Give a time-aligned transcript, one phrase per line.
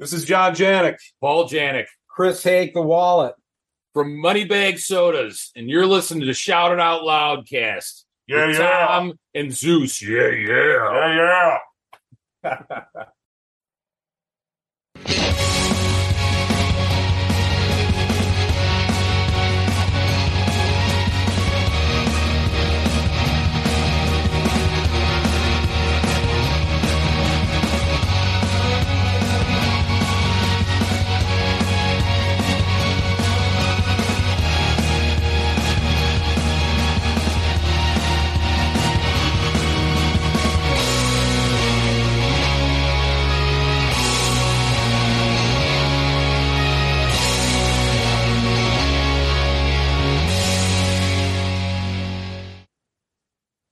[0.00, 3.34] This is John Janik, Paul Janik Chris Hake, the wallet.
[3.92, 8.06] from Moneybag Sodas, and you're listening to Shout It Out Loud cast.
[8.26, 8.86] Yeah, with yeah.
[8.86, 10.00] Tom and Zeus.
[10.00, 10.92] Yeah, yeah.
[10.94, 11.58] Yeah,
[12.42, 13.04] yeah.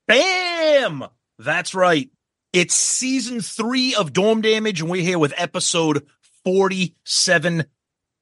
[0.08, 1.04] Bam!
[1.38, 2.10] That's right.
[2.54, 6.06] It's season three of Dorm Damage, and we're here with episode
[6.44, 7.66] 47.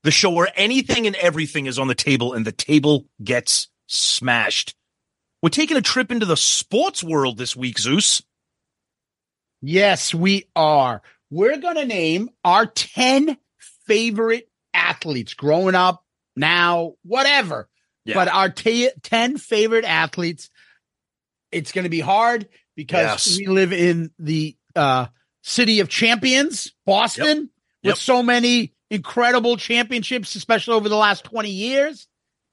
[0.03, 4.75] The show where anything and everything is on the table and the table gets smashed.
[5.43, 8.21] We're taking a trip into the sports world this week, Zeus.
[9.63, 11.03] Yes, we are.
[11.31, 13.37] We're going to name our 10
[13.87, 17.69] favorite athletes growing up, now, whatever.
[18.05, 18.15] Yeah.
[18.15, 20.51] But our t- 10 favorite athletes.
[21.57, 23.39] It's going to be hard because Yes.
[23.39, 25.07] we live in the uh,
[25.43, 27.51] city of champions, Boston,
[27.83, 27.93] Yep.
[27.95, 32.07] with so many incredible championships, especially over the last 20 years,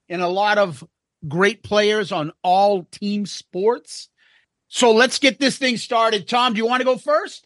[0.09, 0.83] and a lot of
[1.27, 4.09] great players on all team sports.
[4.69, 6.28] So let's get this thing started.
[6.28, 7.45] Tom, do you want to go first?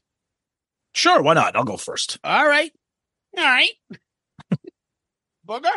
[0.94, 1.56] Sure, why not?
[1.56, 2.18] I'll go first.
[2.24, 2.72] All right.
[3.38, 3.72] All right.
[5.48, 5.70] Booger?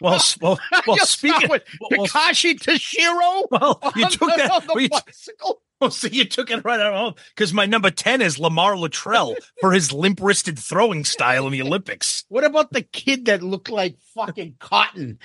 [0.02, 3.44] Well, well, well speaking, with well, Takashi Toshiro.
[3.50, 4.64] well, you took the- that.
[4.66, 5.62] well, you, bicycle.
[5.78, 9.34] well, so you took it right out of because my number 10 is Lamar Latrell
[9.60, 12.24] for his limp wristed throwing style in the Olympics.
[12.28, 15.18] What about the kid that looked like fucking cotton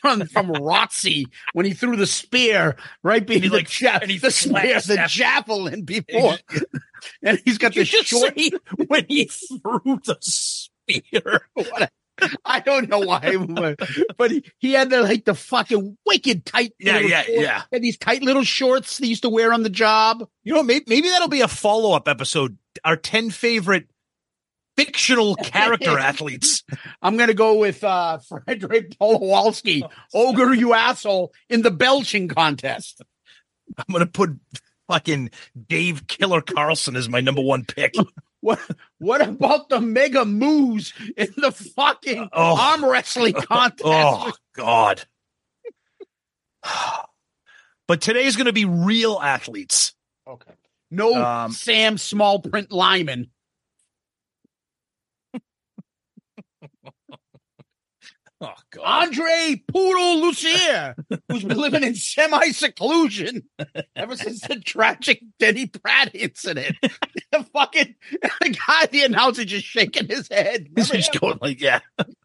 [0.00, 4.16] from from Rotzi when he threw the spear right behind like, the, ja- and he
[4.18, 6.36] the spear, the javelin before,
[7.22, 8.34] and he's got the short.
[8.86, 11.42] when he threw the spear?
[11.54, 11.90] what a-
[12.44, 13.78] I don't know why, but,
[14.16, 16.72] but he, he had the like the fucking wicked tight.
[16.78, 17.40] Yeah, yeah, shorts.
[17.40, 17.62] yeah.
[17.72, 20.26] Had these tight little shorts they used to wear on the job.
[20.44, 22.58] You know, maybe, maybe that'll be a follow up episode.
[22.84, 23.88] Our 10 favorite
[24.76, 26.62] fictional character athletes.
[27.02, 33.02] I'm gonna go with uh Frederick Palowaski, ogre you asshole, in the belching contest.
[33.78, 34.30] I'm going to put
[34.88, 35.30] fucking
[35.68, 37.94] Dave Killer Carlson is my number one pick.
[38.42, 38.60] What
[38.98, 42.56] what about the mega moves in the fucking Oh.
[42.60, 43.82] arm wrestling contest?
[43.84, 45.02] Oh, God.
[47.88, 49.94] but today's going to be real athletes.
[50.28, 50.52] Okay.
[50.90, 53.30] No Um, Sam Small Print Lyman.
[58.40, 58.82] Oh, God.
[59.08, 60.94] Andre Poodle Lussier,
[61.28, 63.44] who's been living in semi seclusion
[63.94, 66.76] ever since the tragic Denny Pratt incident.
[67.32, 67.94] the fucking
[68.42, 70.68] the guy, the announcer, just shaking his head.
[70.76, 71.80] He's Remember just going like, yeah.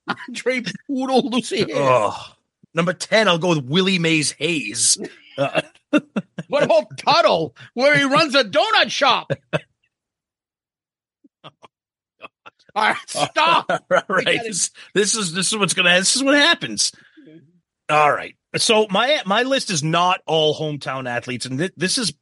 [0.07, 1.67] Andre Poodle Lussier.
[1.73, 2.33] Oh.
[2.73, 4.97] Number 10, I'll go with Willie Mays Hayes.
[5.37, 5.61] Uh,
[6.49, 9.31] What about Tuttle, where he runs a donut shop?
[12.75, 13.65] All right, stop.
[13.69, 14.41] All right.
[14.43, 16.91] This, this is this is what's gonna this is what happens.
[17.89, 18.35] All right.
[18.57, 22.13] So my my list is not all hometown athletes, and thi- this is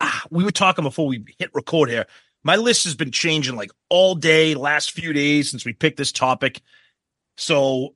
[0.00, 2.06] ah, we were talking before we hit record here.
[2.44, 6.12] My list has been changing like all day, last few days since we picked this
[6.12, 6.60] topic.
[7.36, 7.94] So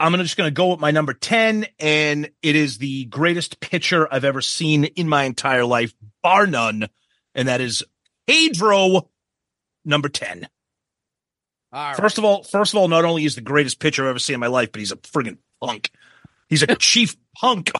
[0.00, 4.08] I'm gonna just gonna go with my number ten, and it is the greatest pitcher
[4.12, 6.88] I've ever seen in my entire life, bar none,
[7.34, 7.82] and that is
[8.26, 9.10] Pedro,
[9.84, 10.48] number ten.
[11.72, 11.96] All right.
[11.96, 14.34] First of all, first of all, not only is the greatest pitcher I've ever seen
[14.34, 15.90] in my life, but he's a friggin' punk.
[16.48, 17.70] He's a chief punk.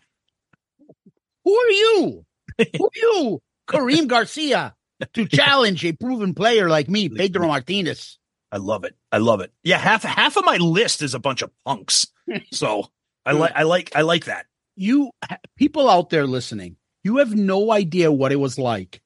[1.45, 2.27] Who are you?
[2.59, 3.43] Who are you?
[3.71, 4.75] Karim Garcia
[5.15, 8.19] to challenge a proven player like me, Pedro Martinez.
[8.51, 8.97] I love it.
[9.13, 9.53] I love it.
[9.63, 12.07] Yeah, half half of my list is a bunch of punks.
[12.53, 12.87] So
[13.25, 14.45] I like I like I like that.
[14.77, 15.11] You
[15.57, 19.01] people out there listening, you have no idea what it was like.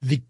[0.00, 0.22] The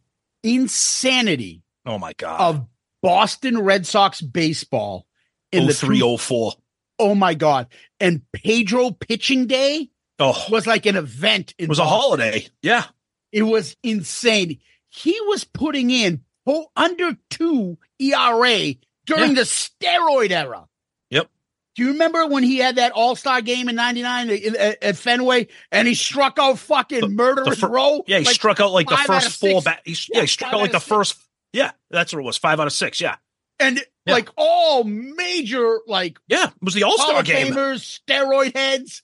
[0.42, 2.40] insanity Oh my god.
[2.40, 2.66] of
[3.02, 5.06] Boston Red Sox baseball
[5.50, 6.52] in the three two- oh, oh four.
[6.98, 7.66] Oh my god!
[8.00, 11.54] And Pedro pitching day Oh, was like an event.
[11.58, 12.46] In it was a holiday.
[12.62, 12.84] Yeah.
[13.32, 14.58] It was insane.
[14.88, 18.74] He was putting in oh, under two ERA
[19.06, 20.66] during the steroid era.
[21.10, 21.28] Yep.
[21.74, 25.48] Do you remember when he had that All Star game in '99 at, at Fenway
[25.72, 28.04] and he struck out fucking The- murderous fir- row?
[28.06, 29.76] Yeah, he Like, struck out like the first four six.
[29.84, 30.88] He, yeah, Yeah, he struck five out like out the six.
[30.88, 31.16] first.
[31.52, 32.36] Yeah, that's what it was.
[32.38, 33.00] Five out of six.
[33.00, 33.16] Yeah.
[33.60, 34.14] and Yeah.
[34.14, 36.46] like all major like Yeah.
[36.48, 37.48] It was the All Star game.
[37.52, 39.02] Famers, steroid heads.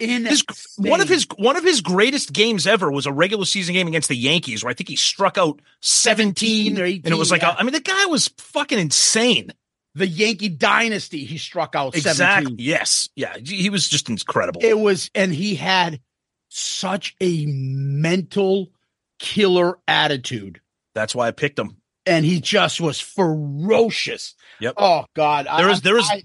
[0.00, 0.44] In His,
[0.76, 4.08] one of his one of his greatest games ever was a regular season game against
[4.08, 7.44] the Yankees, where I think he struck out 17, 17 or and it was like,
[7.44, 9.50] 18, a- I mean, the guy was fucking insane.
[9.94, 12.16] the Yankee dynasty, he struck out Exactly.
[12.46, 12.56] 17.
[12.58, 13.08] Yes.
[13.14, 13.36] Yeah.
[13.38, 14.60] He was just incredible.
[14.64, 16.00] It was, and he had
[16.48, 18.72] such a mental
[19.20, 20.60] killer attitude.
[20.94, 21.76] That's why I picked him.
[22.06, 24.34] And he just was ferocious.
[24.60, 24.74] Yep.
[24.76, 25.46] Oh God.
[25.56, 26.22] There is there is I-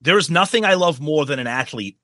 [0.00, 1.98] there is nothing I love more than an athlete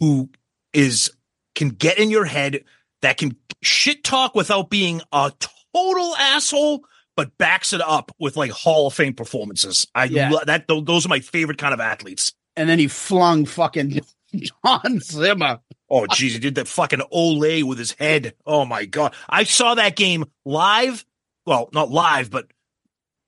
[0.00, 0.30] who
[0.72, 1.10] is
[1.54, 2.64] can get in your head
[3.02, 5.32] that can shit talk without being a
[5.74, 6.84] total asshole,
[7.16, 9.86] but backs it up with like Hall of Fame performances.
[9.94, 10.30] I Yeah.
[10.30, 12.32] lo- that tho- those are my favorite kind of athletes.
[12.56, 14.00] and then he flung fucking
[14.64, 15.60] Don Zimmer.
[15.90, 18.34] Oh jeez, he did that fucking Olay with his head.
[18.46, 21.04] Oh my god, I saw that game live.
[21.46, 22.46] Well, not live, but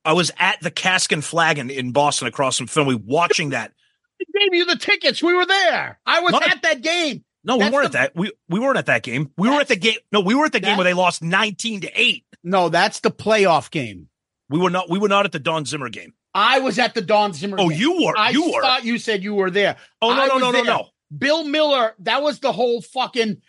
[0.05, 3.73] I was at the Cask and Flagon in Boston across from Fenway watching that.
[4.19, 5.23] He gave you the tickets.
[5.23, 5.99] We were there.
[6.07, 7.23] I was Not- at that game.
[7.45, 8.17] No, we weren't the- at that.
[8.17, 9.31] We we weren't at that game.
[9.37, 9.99] We were at the game.
[10.11, 12.25] No, we were at the game where they lost nineteen to eight.
[12.43, 14.09] No, that's the playoff game.
[14.49, 14.89] We were not.
[14.89, 16.15] We were not at the Don Zimmer game.
[16.35, 17.59] I was at the Don Zimmer.
[17.61, 17.79] Oh, game.
[17.79, 18.17] you were.
[18.17, 18.63] I you were.
[18.63, 19.77] thought you said you were there.
[20.01, 20.65] oh no I no no no there.
[20.65, 20.89] no.
[21.17, 23.43] Bill Mueller, that was the whole fucking.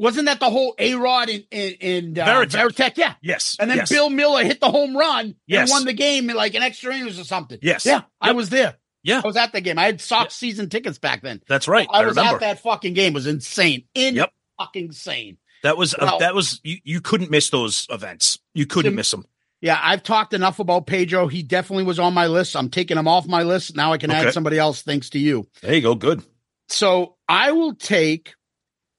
[0.00, 1.72] Wasn't that the whole A Rod in in,
[2.14, 2.70] in uh, Varitek.
[2.70, 2.96] Varitek?
[2.96, 3.14] Yeah.
[3.22, 3.56] Yes.
[3.60, 3.90] And then yes.
[3.90, 5.68] Bill Mueller hit the home run Yes.
[5.68, 7.58] and won the game in like an extra innings or something.
[7.60, 7.84] Yes.
[7.84, 8.76] Yeah, I was there.
[9.02, 9.20] Yeah.
[9.22, 9.78] I was at the game.
[9.78, 11.42] I had Sox season tickets back then.
[11.48, 11.86] That's right.
[11.90, 12.36] I I, was remember.
[12.36, 13.12] at that fucking game.
[13.12, 13.84] It was insane.
[13.94, 14.32] In Yep.
[14.58, 15.36] fucking insane.
[15.62, 16.78] That was uh, that was you.
[16.84, 18.38] You couldn't miss those events.
[18.54, 19.26] You couldn't Jim- miss them.
[19.60, 21.26] Yeah, I've talked enough about Pedro.
[21.26, 22.56] He definitely was on my list.
[22.56, 23.76] I'm taking him off my list.
[23.76, 24.28] Now I can Okay.
[24.28, 25.46] add somebody else thanks to you.
[25.60, 25.94] There you go.
[25.94, 26.22] Good.
[26.70, 28.34] So I will take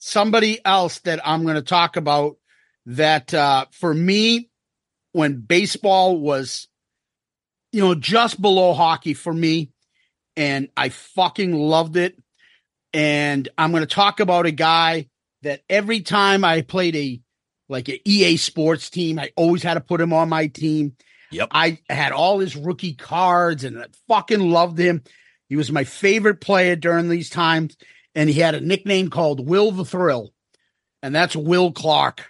[0.01, 2.37] somebody else that I'm going to talk about
[2.87, 4.49] that uh, for me,
[5.13, 6.67] when baseball was,
[7.71, 9.69] you know, just below hockey for me,
[10.35, 12.17] and I fucking loved it.
[12.93, 15.07] And I'm going to talk about a guy
[15.43, 17.21] that every time I played a
[17.69, 20.95] like an EA sports team, I always had to put him on my team.
[21.31, 21.49] Yep.
[21.51, 25.03] I had all his rookie cards and I fucking loved him.
[25.47, 27.77] He was my favorite player during these times,
[28.15, 30.33] and he had a nickname called Will the Thrill,
[31.01, 32.25] and that's Will Clark.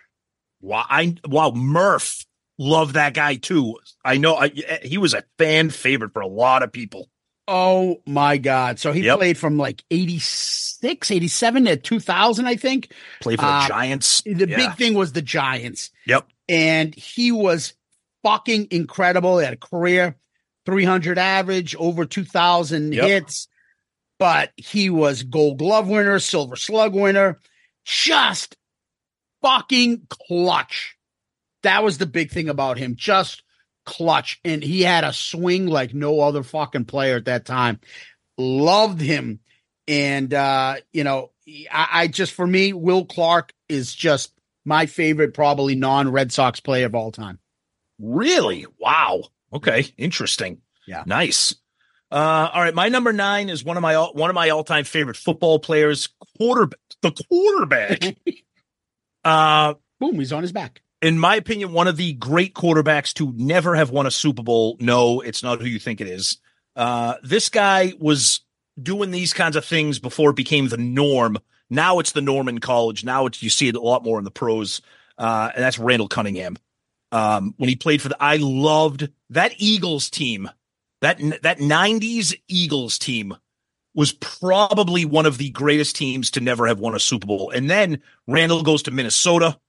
[0.62, 0.86] Wow.
[0.90, 1.52] I wow.
[1.52, 2.26] Murph
[2.60, 3.78] loved that guy too.
[4.06, 4.36] I know.
[4.36, 4.50] I,
[4.84, 7.10] he was a fan favorite for a lot of people.
[7.48, 8.78] Oh my God.
[8.80, 9.18] So he Yep.
[9.18, 12.94] played from like 86, 87 to 2000, I think.
[13.20, 14.22] Played for the Uh, Giants.
[14.26, 14.56] The Yeah.
[14.56, 15.90] big thing was the Giants.
[16.06, 16.28] Yep.
[16.48, 17.74] And he was
[18.24, 19.40] fucking incredible.
[19.40, 20.16] He had a career
[20.68, 23.04] 300 average, over 2,000 Yep.
[23.08, 23.48] hits,
[24.22, 27.40] but he was gold glove winner, silver slug winner,
[27.84, 28.56] just
[29.42, 30.96] fucking clutch.
[31.64, 32.96] That was the big thing about him.
[32.96, 33.42] Just
[33.84, 34.40] clutch.
[34.46, 37.80] And he had a swing like no other fucking player at that time.
[38.38, 39.40] Loved him.
[39.88, 41.32] And, uh, you know,
[41.72, 46.60] I, I just, for me, Will Clark is just my favorite, probably non Red Sox
[46.60, 47.40] player of all time.
[48.00, 48.68] Really?
[48.78, 49.24] Wow.
[49.52, 49.88] Okay.
[49.98, 50.62] Interesting.
[50.86, 51.06] Yeah.
[51.08, 51.56] Nice.
[52.12, 52.76] Uh, all right.
[52.76, 55.60] My number nine is one of my all- one of my all time favorite football
[55.60, 56.80] players, quarterback.
[57.02, 58.18] The quarterback.
[59.24, 60.82] uh, Boom, he's on his back.
[61.02, 64.78] in my opinion, one of the great quarterbacks to never have won a Super Bowl.
[64.80, 66.38] No, it's not who you think it is.
[66.76, 68.42] Uh, this guy was
[68.82, 71.38] doing these kinds of things before it became the norm.
[71.70, 73.04] Now it's the norm in college.
[73.04, 74.82] Now it's you see it a lot more in the pros,
[75.18, 76.58] uh, and that's Randall Cunningham.
[77.12, 80.50] Um, when he played for the, I loved that Eagles team.
[81.02, 83.36] That that '90s Eagles team
[83.94, 87.52] was probably one of the greatest teams to never have won a Super Bowl.
[87.52, 89.60] And then Randall goes to Minnesota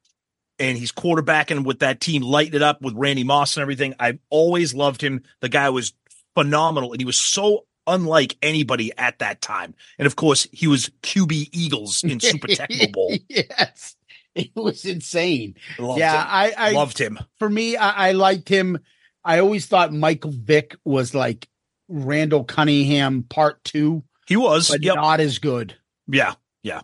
[0.58, 3.94] and he's quarterbacking with that team, lighting it up with Randy Moss and everything.
[3.98, 5.22] I've always loved him.
[5.40, 5.92] The guy was
[6.34, 9.74] phenomenal and he was so unlike anybody at that time.
[9.98, 13.12] And of course, he was QB Eagles in Super Tecmo Bowl.
[13.28, 13.96] yes.
[14.34, 15.56] It was insane.
[15.78, 16.26] Loved yeah, him.
[16.30, 17.18] I, I loved him.
[17.38, 18.78] for me, I, I liked him.
[19.24, 21.48] I always thought Michael Vick was like
[21.88, 24.68] Randall Cunningham part two, He was.
[24.70, 24.94] but Yep.
[24.96, 25.76] not as good.
[26.08, 26.34] Yeah.
[26.62, 26.80] yeah,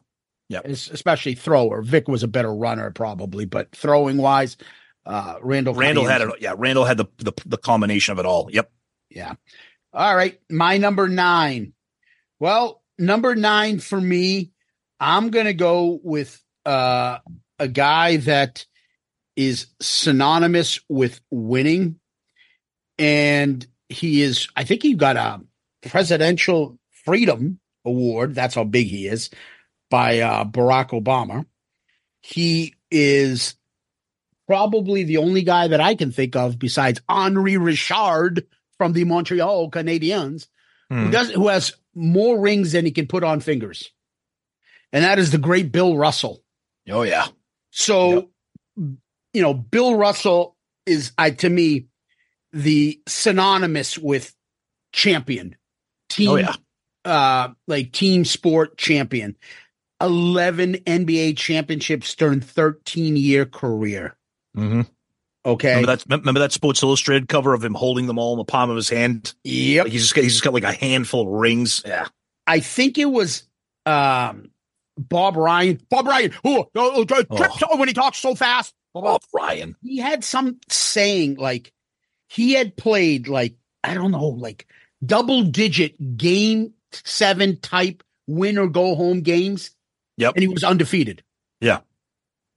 [0.49, 0.61] yeah.
[0.65, 1.83] especially thrower.
[1.83, 4.57] Vick was a better runner probably, but throwing wise,
[5.07, 5.75] uh, Randall.
[5.75, 6.29] Randall had it.
[6.41, 8.49] Yeah, Randall had the, the the combination of it all.
[8.53, 8.71] Yep.
[9.11, 9.35] Yeah.
[9.93, 10.39] All right.
[10.51, 11.73] My number nine.
[12.39, 14.53] Well, number nine for me,
[15.01, 17.19] I'm going to go with uh,
[17.59, 18.67] a guy that
[19.35, 21.98] is synonymous with winning.
[22.99, 25.41] And he is, I think he got a
[25.89, 28.35] presidential freedom award.
[28.35, 29.31] That's how big he is
[29.91, 31.47] by uh, Barack Obama.
[32.21, 33.55] He is
[34.47, 39.71] probably the only guy that I can think of besides Henri Richard from the Montreal
[39.71, 40.49] Canadiens
[40.89, 41.11] who Hmm.
[41.11, 43.91] does who has more rings than he can put on fingers.
[44.91, 46.43] And that is the great Bill Russell.
[46.89, 47.27] Oh yeah.
[47.71, 48.31] So,
[48.77, 51.89] you know, Bill Russell is I to me
[52.53, 54.35] the synonymous with
[54.93, 55.57] champion.
[56.09, 56.55] Team Oh yeah.
[57.05, 59.37] uh like team sport champion.
[60.01, 64.17] 11 NBA championships during 13 year career.
[64.57, 64.83] Mm-hmm.
[65.45, 65.69] Okay.
[65.71, 66.05] Remember that?
[66.09, 68.89] Remember that Sports Illustrated cover of him holding them all in the palm of his
[68.89, 69.35] hand?
[69.45, 69.85] Yep.
[69.85, 71.83] Like he's just got, he's just got like a handful of rings.
[71.85, 72.07] Yeah.
[72.47, 73.45] I think it was
[73.87, 74.51] um
[74.97, 75.81] Bob Ryan.
[75.91, 76.33] Bob Ryan.
[76.45, 77.49] Oh, oh, oh, Oh.
[77.71, 78.75] oh, when he talks so fast.
[78.95, 79.77] Oh, Ryan.
[79.83, 81.73] He had some saying like
[82.29, 84.67] he had played like I don't know like
[85.05, 89.71] double digit game seven type win or go home games.
[90.17, 90.35] Yep.
[90.35, 91.23] And he was undefeated.
[91.61, 91.81] Yeah.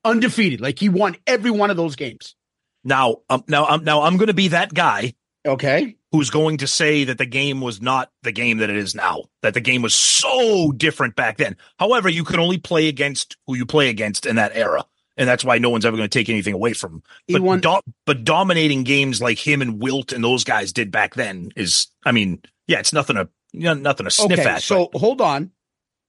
[0.04, 0.62] Undefeated.
[0.62, 2.36] Like he won every one of those games.
[2.84, 5.14] Now, um, now, um, now I'm going to be that guy
[5.46, 5.96] Okay.
[6.12, 9.26] who's going to say that the game was not the game that it is now.
[9.44, 11.56] That the game was so different back then.
[11.78, 14.86] However, you could only play against who you play against in that era,
[15.18, 16.96] and that's why no one's ever going to take anything away from.
[16.96, 17.04] Him.
[17.34, 21.16] But, won do- but dominating games like him and Wilt and those guys did back
[21.16, 24.64] then is, I mean, yeah, it's nothing to you know, nothing to sniff okay, at.
[24.64, 25.52] so hold on.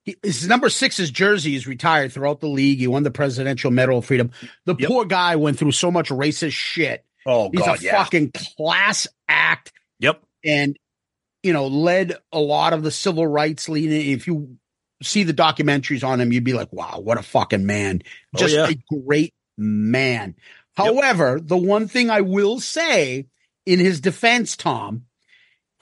[0.04, 2.78] He, his number six is jersey is retired throughout the league.
[2.78, 4.30] He won the Presidential Medal of Freedom.
[4.64, 4.88] The Yep.
[4.88, 7.04] poor guy went through so much racist shit.
[7.26, 10.76] oh He's god, a yeah, fucking class act yep, and,
[11.42, 14.12] you know, led a lot of the civil rights leading.
[14.12, 14.56] If you
[15.02, 18.02] see the documentaries on him, you'd be like, wow, what a fucking man.
[18.34, 18.68] Oh, Just yeah.
[18.68, 20.34] a great man.
[20.74, 23.26] However, the one thing I will say
[23.66, 25.04] in his defense, Tom,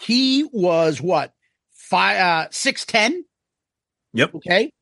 [0.01, 1.33] he was what?
[1.73, 3.23] Five, uh, 6'10?
[4.13, 4.35] Yep.
[4.37, 4.73] Okay.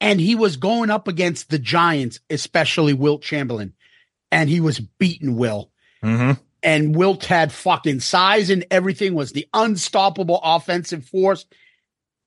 [0.00, 3.72] And he was going up against the Giants, especially Wilt Chamberlain,
[4.30, 5.70] and he was beating Will.
[6.02, 6.32] hmm
[6.62, 11.46] And Wilt had fucking size and everything, was the unstoppable offensive force.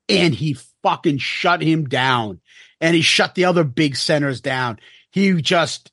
[0.08, 2.42] And he fucking shut him down.
[2.82, 4.80] And he shut the other big centers down.
[5.12, 5.92] He just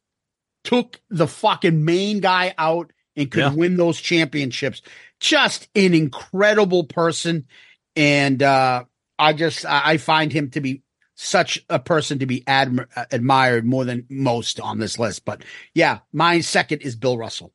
[0.64, 3.52] took the fucking main guy out and could Yeah.
[3.54, 4.82] win those championships.
[5.20, 7.46] Just an incredible person.
[7.94, 8.84] And uh
[9.18, 10.82] I just I find him to be
[11.14, 15.24] such a person to be admi- uh, admired more than most on this list.
[15.24, 15.42] But
[15.74, 17.54] yeah, my second is Bill Russell.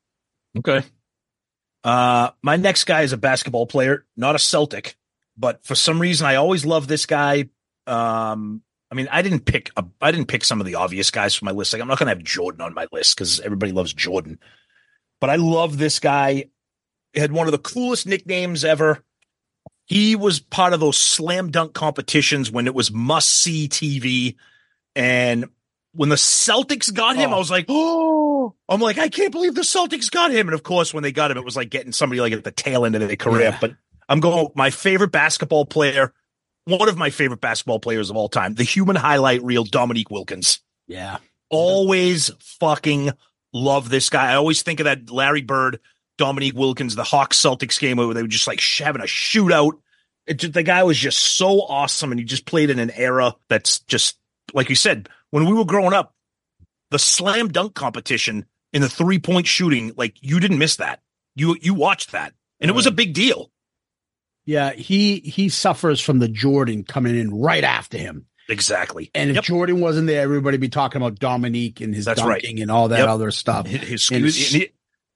[0.57, 0.83] Okay.
[1.83, 4.95] Uh, my next guy is a basketball player, not a Celtic,
[5.37, 7.49] but for some reason I always love this guy.
[7.87, 8.61] Um,
[8.91, 11.45] I mean, I didn't pick a, I didn't pick some of the obvious guys for
[11.45, 11.73] my list.
[11.73, 14.37] Like I'm not going to have Jordan on my list because everybody loves Jordan,
[15.19, 16.45] but I love this guy.
[17.13, 19.03] He had one of the coolest nicknames ever.
[19.85, 24.35] He was part of those slam dunk competitions when it was must see TV.
[24.95, 25.45] And
[25.93, 27.35] when the Celtics got him, Oh.
[27.35, 30.47] I was like, oh, I'm like, I can't believe the Celtics got him.
[30.47, 32.51] And of course, when they got him, it was like getting somebody like at the
[32.51, 33.49] tail end of their career.
[33.49, 33.57] Yeah.
[33.59, 33.75] But
[34.11, 36.11] I'm going, my favorite basketball player,
[36.65, 40.59] one of my favorite basketball players of all time, the human highlight reel, Dominique Wilkins.
[40.85, 41.19] Yeah.
[41.49, 43.11] Always fucking
[43.53, 44.33] love this guy.
[44.33, 45.79] I always think of that Larry Bird,
[46.17, 49.79] Dominique Wilkins, the Hawks Celtics game where they were just like having a shootout.
[50.27, 53.33] It just, the guy was just so awesome, and he just played in an era
[53.47, 54.17] that's just
[54.53, 56.15] like you said when we were growing up.
[56.89, 60.99] The slam dunk competition in the three point shooting, like you didn't miss that.
[61.33, 63.49] You you watched that, and it was a big deal.
[64.51, 64.73] Yeah.
[64.73, 68.25] He he suffers from the Jordan coming in right after him.
[68.49, 69.09] Exactly.
[69.15, 69.43] And if Yep.
[69.45, 72.41] Jordan wasn't there, everybody be talking about Dominique and his That's right.
[72.41, 73.07] dunking and all that Yep.
[73.07, 73.65] other stuff.
[73.67, 74.35] his his,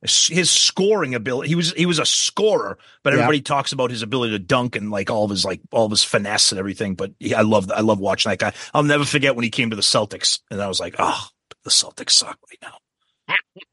[0.02, 1.50] his, his scoring ability.
[1.50, 4.90] He was he was a scorer, but everybody talks about his ability to dunk and
[4.92, 6.96] like all of his like all of his finesse and everything.
[6.96, 8.54] But yeah, I love I love watching that guy.
[8.74, 11.28] I'll never forget when he came to the Celtics, and I was like, oh,
[11.64, 12.72] the Celtics suck right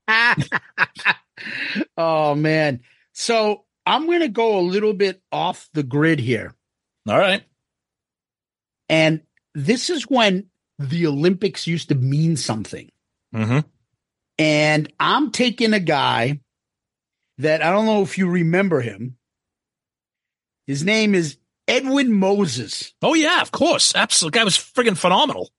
[0.08, 0.36] now.
[1.96, 2.80] oh man.
[3.12, 6.54] So I'm gonna go a little bit off the grid here.
[7.08, 7.42] All right.
[8.88, 9.22] And
[9.54, 10.46] this is when
[10.78, 12.90] the Olympics used to mean something.
[13.34, 13.60] Mm-hmm.
[14.38, 16.40] And I'm taking a guy
[17.38, 19.16] that I don't know if you remember him.
[20.66, 22.92] His name is Edwin Moses.
[23.02, 24.38] Oh yeah, of course, absolutely.
[24.38, 25.50] Guy was friggin' phenomenal.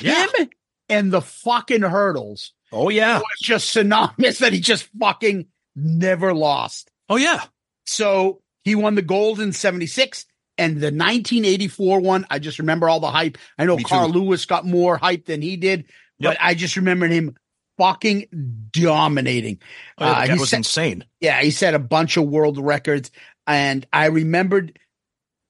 [0.00, 0.26] Yeah.
[0.38, 0.48] Him
[0.88, 3.18] and the fucking hurdles Oh yeah.
[3.18, 5.46] was just synonymous that he just fucking
[5.76, 6.90] never lost.
[7.08, 7.44] Oh yeah.
[7.86, 12.26] So he won the gold in 76 and the 1984 one.
[12.30, 13.38] I just remember all the hype.
[13.58, 13.88] I know Me too.
[13.88, 15.84] Carl Lewis got more hype than he did,
[16.18, 16.32] Yep.
[16.32, 17.36] but I just remember him
[17.76, 19.58] fucking dominating.
[19.98, 21.04] Oh, yeah, Uh, he was said- insane.
[21.20, 23.10] Yeah, he set a bunch of world records.
[23.46, 24.78] And I remembered,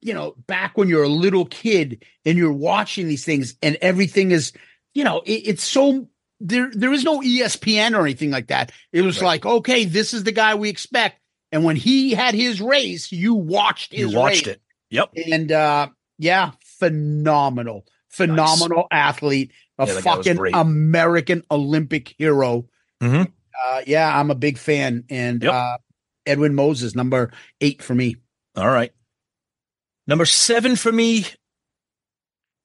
[0.01, 4.31] you know, back when you're a little kid and you're watching these things and everything
[4.33, 4.53] is,
[4.95, 6.09] you know, it, it's so
[6.41, 8.73] there there is no ESPN or anything like that.
[8.93, 9.27] It was Right.
[9.29, 11.21] like, okay, this is the guy we expect.
[11.55, 14.57] And when he had his race, you watched his You watched race.
[14.57, 14.63] it.
[14.91, 15.11] Yep.
[15.31, 17.87] And uh yeah, phenomenal.
[18.09, 20.55] Phenomenal athlete, a Yeah, that guy was fucking.
[20.55, 22.67] American Olympic hero.
[23.03, 23.31] Mhm.
[23.67, 25.05] Uh yeah, I'm a big fan.
[25.09, 25.53] And Yep.
[25.53, 25.79] uh
[26.27, 27.31] Edwin Moses, number
[27.61, 28.17] eight for me.
[28.57, 28.93] All right.
[30.07, 31.27] Number seven for me,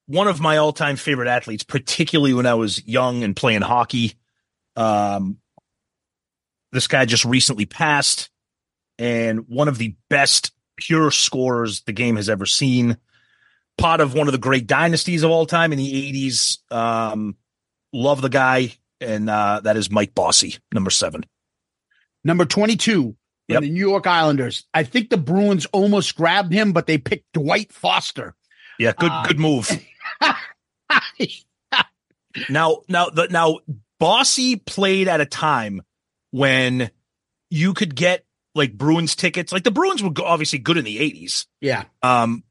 [0.06, 4.14] one of my all time favorite athletes, particularly when I was young and playing hockey.
[4.76, 5.38] Um,
[6.72, 8.30] this guy just recently passed,
[9.00, 12.96] and one of the best pure scorers the game has ever seen.
[13.78, 16.58] Part of one of the great dynasties of all time in the 80s.
[16.70, 17.36] Um,
[17.94, 21.24] love the guy, and uh, that is Mike Bossy, number seven.
[22.22, 23.16] Number 22 for
[23.48, 23.62] Yep.
[23.62, 24.64] the New York Islanders.
[24.74, 28.36] I think the Bruins almost grabbed him, but they picked Dwight Foster.
[28.78, 29.70] Yeah, good, Uh, good move.
[32.48, 33.58] Now, now, the, now,
[33.98, 35.82] Bossy played at a time
[36.30, 36.90] when
[37.50, 39.52] you could get like Bruins tickets.
[39.52, 41.46] Like the Bruins were obviously good in the eighties.
[41.60, 41.84] yeah.
[42.02, 42.44] Um,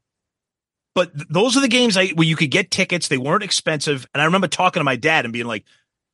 [0.94, 3.08] but th- those are the games I, where you could get tickets.
[3.08, 4.06] They weren't expensive.
[4.12, 5.64] And I remember talking to my dad and being like,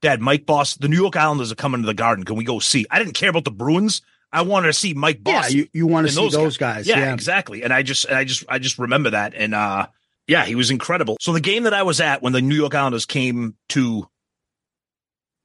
[0.03, 2.25] Dad, Mike Boss, the New York Islanders are coming to the garden.
[2.25, 2.85] Can we go see?
[2.91, 4.03] I didn't care about the Bruins.
[4.31, 5.51] I wanted to see Mike Boss.
[5.51, 6.87] Yeah, you, you want to see those those, guys.
[6.87, 7.15] yeah, Yeah.
[7.15, 7.63] exactly.
[7.63, 9.33] And I just, I just, I just remember that.
[9.35, 9.87] And uh,
[10.29, 11.17] yeah, he was incredible.
[11.23, 14.07] So the game that I was at when the New York Islanders came to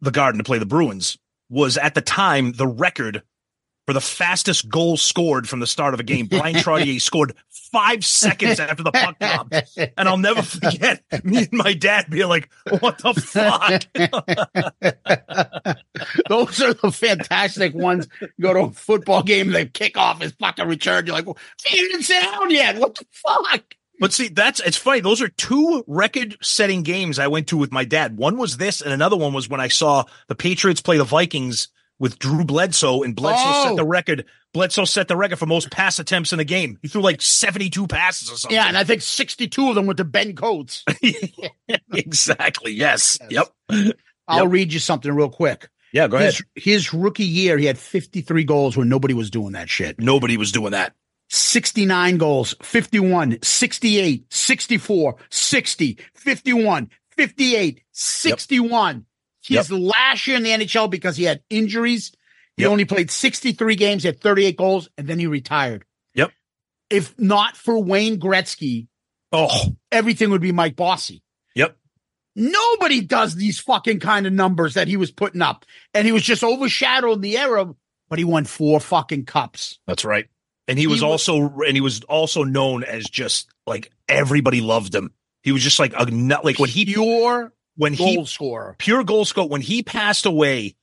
[0.02, 1.18] the Garden to play the Bruins
[1.50, 3.24] was at the time the record
[3.86, 6.28] for the fastest goal scored from the start of a game.
[6.28, 7.34] Bryan Trottier scored
[7.72, 9.56] five seconds after the puck dropped.
[9.98, 13.84] And I'll never forget me and my dad being like, "What the fuck?"
[16.30, 18.08] Those are the fantastic ones.
[18.22, 21.08] You go to a football game, the kickoff is fucking returned.
[21.08, 21.38] You're like, well,
[21.70, 22.78] you didn't sit down yet.
[22.78, 23.64] What the fuck?
[24.00, 25.00] But see, that's it's funny.
[25.00, 28.18] Those are two record-setting games I went to with my dad.
[28.18, 31.68] One was this, and another one was when I saw the Patriots play the Vikings
[32.02, 33.68] with Drew Bledsoe, and Bledsoe Oh.
[33.68, 33.88] set the oh!
[33.88, 34.26] record.
[34.54, 36.80] Bledsoe set the record for most pass attempts in a game.
[36.82, 38.56] He threw like seventy-two passes or something.
[38.56, 40.84] Yeah, and I think 62 of them went to Ben Coates.
[41.94, 42.74] exactly.
[42.74, 43.20] Yes.
[43.30, 43.48] Yes.
[43.70, 43.88] Yep.
[44.28, 44.52] I'll Yep.
[44.52, 45.70] read you something real quick.
[45.94, 46.08] Yeah.
[46.08, 46.34] Go ahead.
[46.56, 50.00] His, his rookie year, he had 53 goals when nobody was doing that shit.
[50.00, 50.94] Nobody was doing that.
[51.30, 59.06] 69 goals, 51, 68, 64, 60, 51, 58, 61.
[59.44, 62.12] His last year in the NHL because he had injuries.
[62.58, 62.72] He Yep.
[62.72, 65.86] only played 63 games, he had 38 goals, and then he retired.
[66.16, 66.32] Yep.
[66.90, 68.88] If not for Wayne Gretzky,
[69.32, 69.76] Oh.
[69.92, 71.24] everything would be Mike Bossy.
[71.56, 71.78] Yep.
[72.36, 75.66] Nobody does these fucking kind of numbers that he was putting up.
[75.94, 77.74] And he was just overshadowed in the era,
[78.10, 79.80] but he won four fucking cups.
[79.88, 80.28] That's right.
[80.68, 84.62] And he He was wa- also and he was also known as just like everybody
[84.62, 85.14] loved him.
[85.44, 86.46] He was just like a nut.
[86.46, 87.52] Like when he pure
[87.82, 88.76] when he goal scorer.
[88.78, 90.76] pure goal scope when he passed away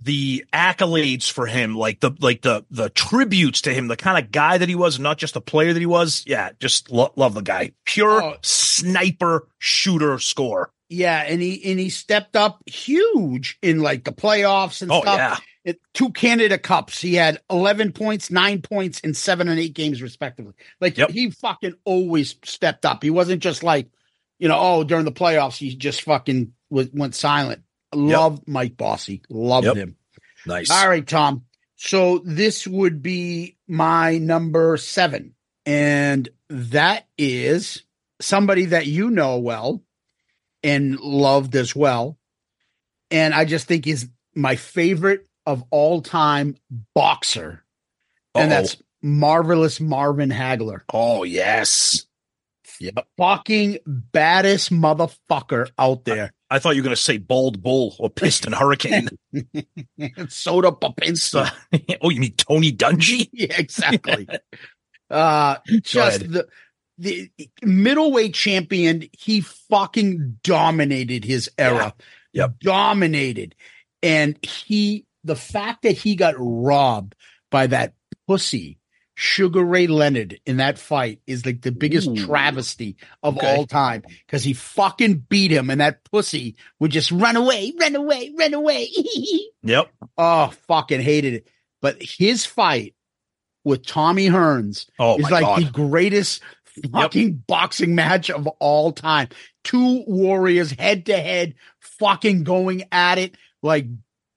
[0.00, 4.32] the accolades for him like the like the the tributes to him the kind of
[4.32, 7.34] guy that he was not just the player that he was yeah just lo- love
[7.34, 8.36] the guy pure Oh.
[8.42, 14.82] sniper shooter score Yeah, and he and he stepped up huge in like the playoffs
[14.82, 15.16] and oh stuff.
[15.16, 17.00] yeah It, two Canada Cups.
[17.00, 20.52] He had eleven points, nine points, in seven and eight games respectively.
[20.80, 21.10] Like Yep.
[21.10, 23.02] he fucking always stepped up.
[23.02, 23.86] He wasn't just like,
[24.38, 27.62] you know, oh during the playoffs he just fucking was, went silent.
[27.94, 29.22] Loved Mike Bossy.
[29.30, 29.76] Loved Yep.
[29.76, 29.96] him.
[30.46, 31.44] nice All right, Tom.
[31.76, 35.34] So this would be my number seven,
[35.66, 37.82] and that is
[38.20, 39.82] somebody that you know well
[40.62, 42.18] and loved as well.
[43.10, 46.56] And I just think is my favorite of all time
[46.94, 47.62] boxer,
[48.34, 48.56] and Uh-oh.
[48.60, 50.80] that's marvelous Marvin Hagler.
[50.92, 52.03] oh yes
[52.84, 56.32] yep Fucking baddest motherfucker out there.
[56.50, 59.08] i thought you were going to say bald bull or piston hurricane
[60.28, 61.50] Soda Popinski.
[62.02, 64.28] oh you mean tony dungy yeah, exactly.
[65.10, 66.46] uh just the
[66.98, 67.30] the
[67.62, 71.94] middleweight champion, he fucking dominated his era.
[72.32, 72.44] Yeah.
[72.44, 72.54] Yep.
[72.60, 73.54] Dominated.
[74.02, 77.14] And he the fact that he got robbed
[77.50, 77.94] by that
[78.28, 78.78] pussy
[79.16, 82.16] Sugar Ray Leonard in that fight is like the biggest Ooh.
[82.26, 83.56] travesty of Okay.
[83.56, 87.94] all time because he fucking beat him and that pussy would just run away, run
[87.94, 88.88] away, run away.
[89.62, 89.90] Yep.
[90.18, 91.48] oh, fucking hated it.
[91.80, 92.94] But his fight
[93.64, 95.62] with Tommy Hearns Oh is like god.
[95.62, 96.42] the greatest
[96.92, 99.28] fucking boxing match of all time.
[99.62, 103.86] Two warriors head to head, fucking going at it like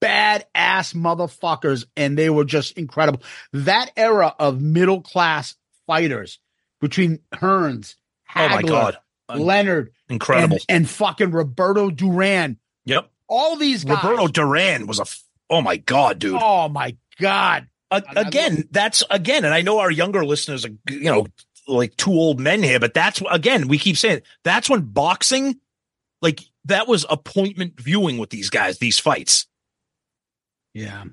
[0.01, 3.21] badass motherfuckers, and they were just incredible.
[3.53, 5.55] That era of middle class
[5.85, 6.39] fighters
[6.81, 7.95] between Hearns,
[8.35, 8.97] oh my god.
[9.33, 10.57] Leonard, Incredible.
[10.69, 12.57] and, and fucking Roberto Duran.
[12.85, 13.09] yep.
[13.27, 14.01] All these guys.
[14.01, 15.01] Roberto Duran was a.
[15.01, 16.39] F- oh my god, dude.
[16.41, 17.67] Oh my god.
[17.91, 21.27] A- again, that's again, and I know our younger listeners are, you know,
[21.67, 25.59] like two old men here, but that's again, we keep saying that's when boxing,
[26.21, 29.46] like that was appointment viewing with these guys, these fights.
[30.77, 31.03] Yeah.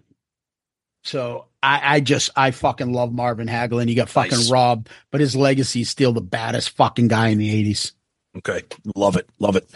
[1.04, 4.50] So I, I just I fucking love Marvin Hagler and he got fucking Nice.
[4.50, 7.92] robbed, but his legacy is still the baddest fucking guy in the eighties.
[8.36, 8.62] Okay.
[8.96, 9.28] Love it.
[9.38, 9.68] Love it.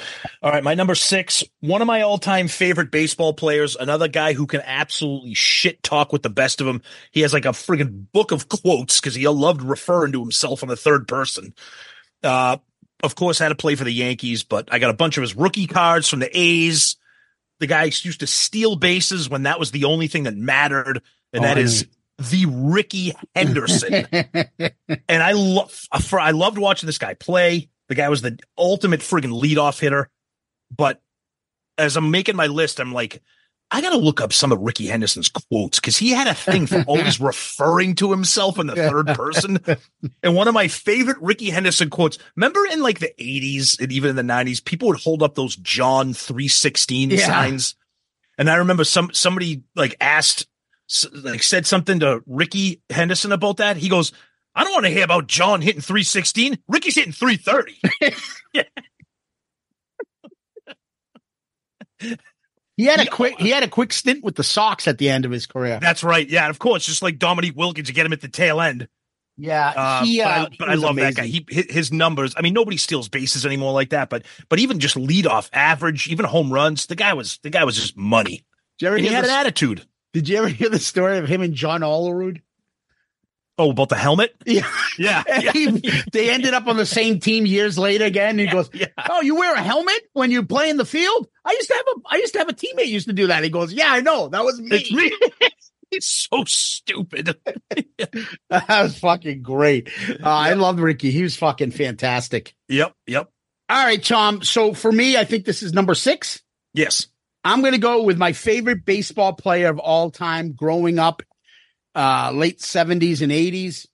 [0.42, 0.64] All right.
[0.64, 4.60] My number six, one of my all time favorite baseball players, another guy who can
[4.64, 6.82] absolutely shit talk with the best of them.
[7.12, 10.68] He has like a friggin' book of quotes because he loved referring to himself in
[10.68, 11.54] the third person.
[12.22, 12.56] Uh,
[13.02, 15.36] of course, had to play for the Yankees, but I got a bunch of his
[15.36, 16.96] rookie cards from the A's.
[17.60, 21.44] The guy used to steal bases when that was the only thing that mattered, and
[21.44, 21.86] Oh, that I is
[22.18, 25.70] the Rickey Henderson and I love
[26.02, 27.68] for I loved watching this guy play.
[27.88, 30.10] The guy was the ultimate friggin' leadoff hitter.
[30.74, 31.00] But
[31.78, 33.22] as I'm making my list, I'm like,
[33.70, 36.82] I gotta look up some of Rickey Henderson's quotes because he had a thing for
[36.86, 39.58] always referring to himself in the third person.
[40.22, 44.10] And one of my favorite Rickey Henderson quotes, remember in like the 80s and even
[44.10, 47.26] in the 90s, people would hold up those John 316 Yeah.
[47.26, 47.74] signs.
[48.38, 50.46] And I remember some somebody like asked
[51.12, 53.76] like said something to Rickey Henderson about that.
[53.76, 54.12] He goes,
[54.54, 56.58] I don't want to hear about John hitting 316.
[56.68, 57.80] Rickey's hitting 330.
[62.78, 63.10] he had a Yeah.
[63.10, 65.78] quick he had a quick stint with the Sox at the end of his career.
[65.82, 66.26] That's right.
[66.26, 66.44] Yeah.
[66.44, 68.88] And of course, just like Dominique Wilkins, you get him at the tail end.
[69.40, 71.26] Yeah, Uh, he, but uh, I, he but I was love that guy.
[71.26, 72.34] He his numbers.
[72.36, 74.08] I mean, nobody steals bases anymore like that.
[74.10, 76.86] But but even just leadoff, average, even home runs.
[76.86, 78.44] The guy was the guy was just money,
[78.78, 79.86] Did you ever he hear had an attitude.
[80.12, 82.40] Did you ever hear the story of him and John Olerud?
[83.58, 84.34] Oh, about the helmet.
[84.46, 84.66] Yeah,
[84.98, 85.24] Yeah.
[85.40, 85.52] yeah.
[85.52, 88.38] He- they ended up on the same team years later again.
[88.38, 88.86] He goes, yeah.
[89.10, 91.84] "Oh, you wear a helmet when you play in the field?" I used to have
[91.88, 93.42] a I used to have a teammate used to do that.
[93.44, 94.28] He goes, "Yeah, I know.
[94.28, 95.12] That was me." It's me.
[95.90, 97.34] It's so stupid.
[98.50, 99.88] that was fucking great.
[100.10, 101.10] Uh, I loved Rickey.
[101.10, 102.54] He was fucking fantastic.
[102.68, 102.92] Yep.
[103.06, 103.30] Yep.
[103.70, 104.42] All right, Tom.
[104.42, 106.42] So for me, I think this is number six.
[106.74, 107.06] Yes.
[107.44, 111.22] I'm going to go with my favorite baseball player of all time growing up,
[111.94, 113.86] uh, late 70s and 80s.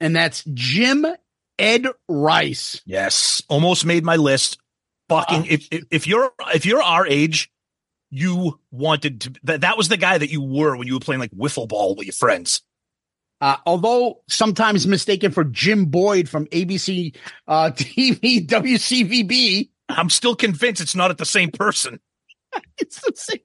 [0.00, 1.06] And that's Jim
[1.58, 2.80] Ed Rice.
[2.86, 3.42] Yes.
[3.48, 4.58] Almost made my list.
[5.08, 7.50] Fucking Uh, if, if if you're if you're our age,
[8.10, 11.20] you wanted to that, that was the guy that you were when you were playing
[11.20, 12.62] like wiffle ball with your friends.
[13.40, 19.70] Uh, although sometimes mistaken for Jim Boyd from ABC uh, TV WCVB.
[19.88, 22.00] I'm still convinced it's not at the same person.
[22.78, 23.40] It's the same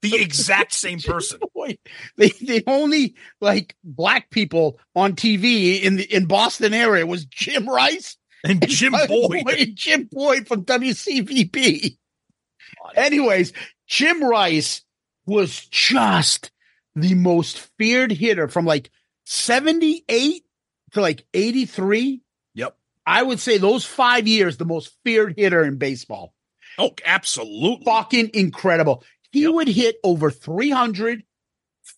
[0.00, 1.40] The exact same person.
[1.54, 1.78] Boyd.
[2.16, 7.68] They the only like black people on TV in the in Boston area was Jim
[7.68, 9.72] Rice And Jim Boyd.
[9.74, 11.98] Jim Boyd from WCVB.
[12.96, 13.52] Anyways,
[13.86, 14.82] Jim Rice
[15.26, 16.50] was just
[16.96, 18.90] the most feared hitter from like
[19.26, 20.42] 78
[20.92, 22.22] to like 83.
[22.54, 22.76] Yep.
[23.06, 26.32] I would say those five years, the most feared hitter in baseball.
[26.78, 27.84] Oh, absolutely.
[27.84, 29.02] Fucking incredible.
[29.32, 29.52] He Yep.
[29.52, 31.22] would hit over 300,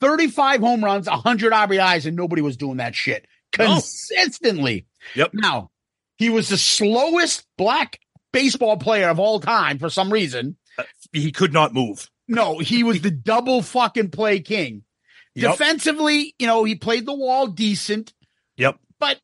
[0.00, 3.26] 35 home runs, 100 RBIs, and nobody was doing that shit
[3.58, 3.66] No.
[3.66, 4.86] consistently.
[5.14, 5.34] Yep.
[5.34, 5.70] Now,
[6.16, 8.00] he was the slowest black
[8.32, 10.56] baseball player of all time for some reason.
[10.78, 12.08] Uh, he could not move.
[12.28, 14.84] No, he was the double fucking play king.
[15.34, 15.52] Yep.
[15.52, 18.12] Defensively, you know, he played the wall decent,
[18.56, 18.78] Yep.
[18.98, 19.20] but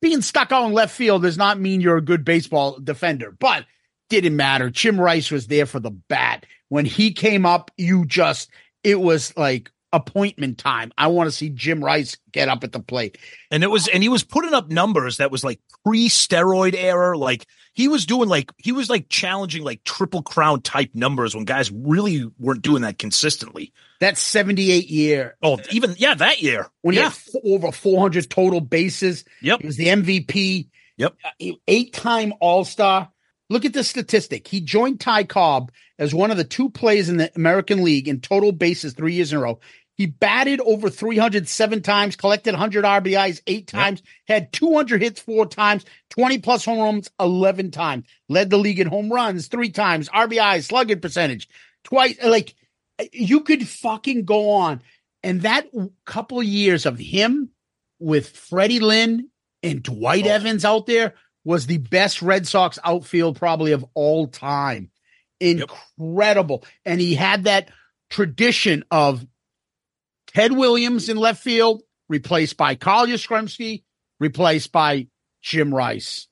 [0.00, 3.30] being stuck out in left field does not mean you're a good baseball defender.
[3.38, 3.66] But
[4.08, 4.70] didn't matter.
[4.70, 6.46] Jim Rice was there for the bat.
[6.68, 8.50] When he came up, you just
[8.82, 10.92] it was like appointment time.
[10.98, 13.16] I want to see Jim Rice get up at the plate.
[13.50, 17.16] And it was, and he was putting up numbers that was like pre steroid era.
[17.16, 21.44] Like he was doing like, he was like challenging like triple crown type numbers when
[21.44, 23.72] guys really weren't doing that consistently.
[24.00, 26.66] That 78 year Oh, even, yeah, that year.
[26.82, 27.10] when he yeah.
[27.10, 29.24] had f- over 400 total bases.
[29.42, 29.60] Yep.
[29.60, 30.68] He was the MVP.
[30.96, 31.14] Yep.
[31.24, 33.10] Uh, Eight time All Star.
[33.54, 34.48] Look at the statistic.
[34.48, 38.20] He joined Ty Cobb as one of the two players in the American League in
[38.20, 39.60] total bases three years in a row.
[39.94, 45.84] He batted over 307 times, collected 100 RBIs eight times, had 200 hits four times,
[46.10, 50.64] 20 plus home runs 11 times, led the league in home runs three times, RBIs,
[50.64, 51.48] slugging percentage
[51.84, 52.16] twice.
[52.24, 52.56] Like
[53.12, 54.82] you could fucking go on.
[55.22, 55.68] And that
[56.04, 57.50] couple of years of him
[58.00, 59.28] with Freddie Lynn
[59.62, 60.30] and Dwight Oh.
[60.30, 64.90] Evans out there was the best Red Sox outfield probably of all time.
[65.40, 66.64] Incredible.
[66.84, 67.70] And he had that
[68.10, 69.24] tradition of
[70.28, 73.82] Ted Williams in left field, replaced by Carl Yastrzemski,
[74.20, 75.08] replaced by
[75.42, 76.28] Jim Rice,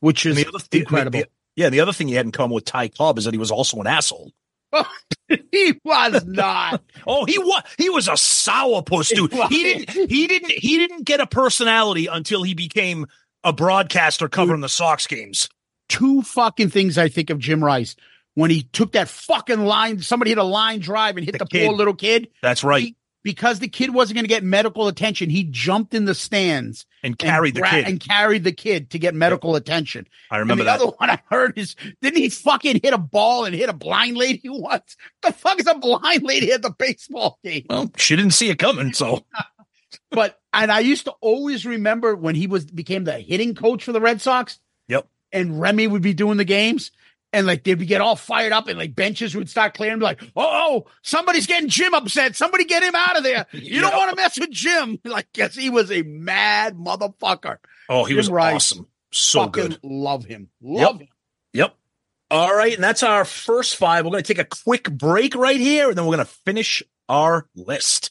[0.00, 1.20] which is the other the- incredible.
[1.20, 3.38] the- yeah, the other thing he had in common with Ty Cobb is that he
[3.38, 4.32] was also an asshole.
[4.72, 4.84] Oh,
[5.52, 6.82] he was not.
[7.06, 9.32] Oh, he was he was a sourpuss dude.
[9.50, 13.06] He didn't he didn't he didn't get a personality until he became
[13.44, 15.48] a broadcaster covering the Sox games.
[15.88, 17.94] two fucking things I think of Jim Rice
[18.34, 20.00] when he took that fucking line.
[20.00, 22.28] Somebody hit a line drive and hit The the, poor little kid.
[22.42, 22.82] That's right.
[22.82, 26.84] He- because the kid wasn't going to get medical attention, he jumped in the stands
[27.02, 27.86] and carried the gra- kid.
[27.88, 30.06] and carried the kid to get medical attention.
[30.30, 30.80] I remember and the that.
[30.82, 34.18] other one I heard is didn't he fucking hit a ball and hit a blind
[34.18, 34.94] lady once?
[35.22, 37.64] The fuck is a blind lady at the baseball game?
[37.70, 39.24] well, she didn't see it coming, so
[40.10, 43.92] but and I used to always remember when he was became the hitting coach for
[43.92, 44.58] the Red Sox.
[44.88, 45.08] Yep.
[45.32, 46.90] And Remy would be doing the games,
[47.32, 49.98] and like they'd be get all fired up, and like benches would start clearing.
[49.98, 52.36] Be like, oh, oh, somebody's getting Jim upset.
[52.36, 53.46] Somebody get him out of there.
[53.52, 54.98] You don't want to mess with Jim.
[55.04, 57.58] Like, guess he was a mad motherfucker.
[57.88, 58.54] oh, he Jim was Rice.
[58.72, 58.86] awesome.
[59.12, 59.78] So good.
[59.82, 60.48] love him.
[60.60, 61.08] Love him.
[61.52, 61.74] Yep.
[62.30, 64.04] All right, and that's our first five.
[64.04, 66.82] We're going to take a quick break right here, and then we're going to finish
[67.08, 68.10] our list.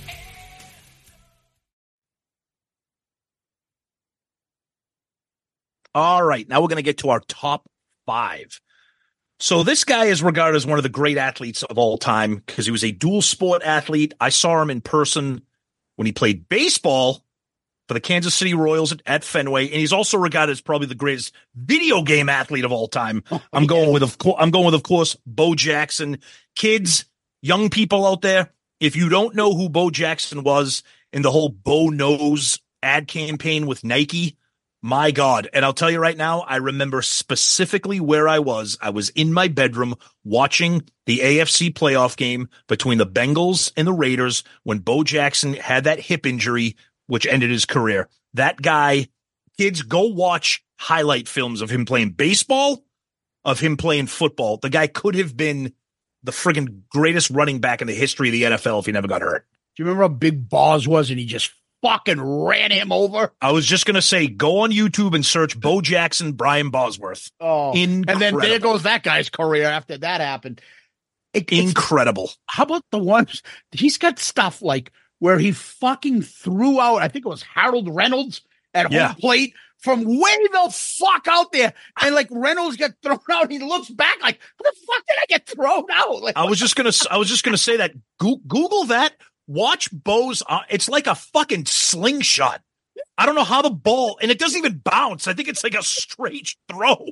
[5.93, 7.69] All right, now we're going to get to our top
[8.05, 8.59] five.
[9.39, 12.65] So this guy is regarded as one of the great athletes of all time because
[12.65, 14.13] he was a dual sport athlete.
[14.19, 15.41] I saw him in person
[15.95, 17.23] when he played baseball
[17.87, 20.95] for the Kansas City Royals at, at Fenway, and he's also regarded as probably the
[20.95, 23.23] greatest video game athlete of all time.
[23.31, 26.19] Oh, I'm going with of course, I'm going with of course Bo Jackson.
[26.55, 27.05] Kids,
[27.41, 31.49] young people out there, if you don't know who Bo Jackson was in the whole
[31.49, 34.37] Bo Knows ad campaign with Nike,
[34.81, 35.47] My God.
[35.53, 38.77] And I'll tell you right now, I remember specifically where I was.
[38.81, 43.93] I was in my bedroom watching the AFC playoff game between the Bengals and the
[43.93, 48.09] Raiders when Bo Jackson had that hip injury, which ended his career.
[48.33, 49.09] That guy,
[49.57, 52.83] kids, go watch highlight films of him playing baseball,
[53.45, 54.57] of him playing football.
[54.57, 55.73] The guy could have been
[56.23, 59.21] the friggin' greatest running back in the history of the NFL if he never got
[59.21, 59.45] hurt.
[59.75, 63.33] Do you remember how big Boz was and he just fucking ran him over?
[63.41, 67.31] I was just gonna say, go on YouTube and search Bo Jackson, Brian Bosworth.
[67.39, 68.11] Oh, Incredible.
[68.11, 70.61] and then there goes that guy's career after that happened.
[71.33, 72.31] It, Incredible.
[72.47, 73.41] how about the ones
[73.71, 78.41] he's got stuff like where he fucking threw out, I think it was Harold Reynolds
[78.73, 79.13] at home Yeah.
[79.13, 81.73] plate from way the fuck out there.
[82.01, 83.49] And like Reynolds got thrown out.
[83.51, 86.21] He looks back like, how the fuck did I get thrown out?
[86.21, 87.93] Like, I was just gonna, I was just gonna say that.
[88.19, 89.13] Go- Google that.
[89.53, 90.41] Watch Bo's.
[90.47, 92.61] Uh, it's like a fucking slingshot.
[93.17, 95.27] I don't know how the ball, and it doesn't even bounce.
[95.27, 97.05] I think it's like a straight throw.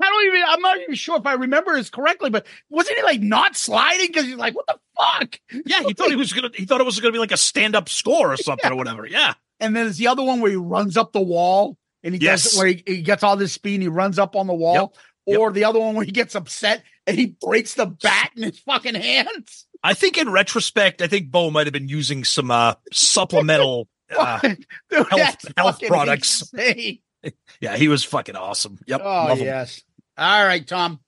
[0.00, 3.02] I don't even, I'm not even sure if I remember this correctly, but wasn't he
[3.02, 4.06] like not sliding?
[4.06, 5.40] Because he's like, what the fuck?
[5.66, 6.50] Yeah, he thought he was gonna.
[6.54, 9.06] He thought it was gonna be like a stand-up score or something or whatever.
[9.06, 12.20] Yeah, And then there's the other one where he runs up the wall and he
[12.20, 12.44] Yes.
[12.44, 14.74] does where he, he gets all this speed and he runs up on the wall.
[14.74, 15.02] Yep.
[15.26, 18.58] Or the other one where he gets upset and he breaks the bat in his
[18.60, 19.66] fucking hands.
[19.82, 23.88] I think in retrospect, I think Bo might have been using some uh supplemental.
[24.14, 24.66] Uh, Dude,
[25.08, 26.42] health- health products.
[26.52, 26.98] insane.
[27.62, 28.78] yeah, he was fucking awesome.
[28.86, 29.00] Yep.
[29.02, 29.46] Oh love him.
[29.46, 29.80] yes.
[30.18, 31.00] All right, Tom.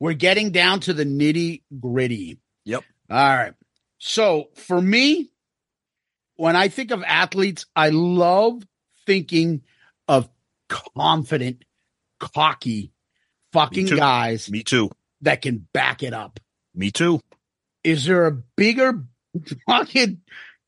[0.00, 2.40] We're getting down to the nitty gritty.
[2.64, 2.82] Yep.
[3.08, 3.52] All right.
[3.98, 5.30] So for me,
[6.34, 8.66] when I think of athletes, I love
[9.06, 9.62] thinking
[10.08, 10.28] of
[10.68, 11.64] confident,
[12.18, 12.91] cocky,
[13.52, 14.90] fucking guys Me too.
[15.22, 16.40] that can back it up.
[16.74, 17.20] Me too.
[17.84, 19.04] Is there a bigger
[19.68, 20.20] fucking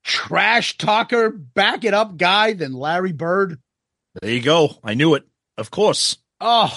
[0.02, 3.58] trash talker, back it up guy than Larry Bird?
[4.20, 4.76] There you go.
[4.84, 5.26] I knew it.
[5.56, 6.18] Of course.
[6.40, 6.76] Oh,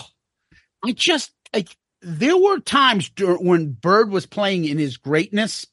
[0.85, 1.69] I just like
[2.01, 5.65] there were times when Bird was playing in his greatness.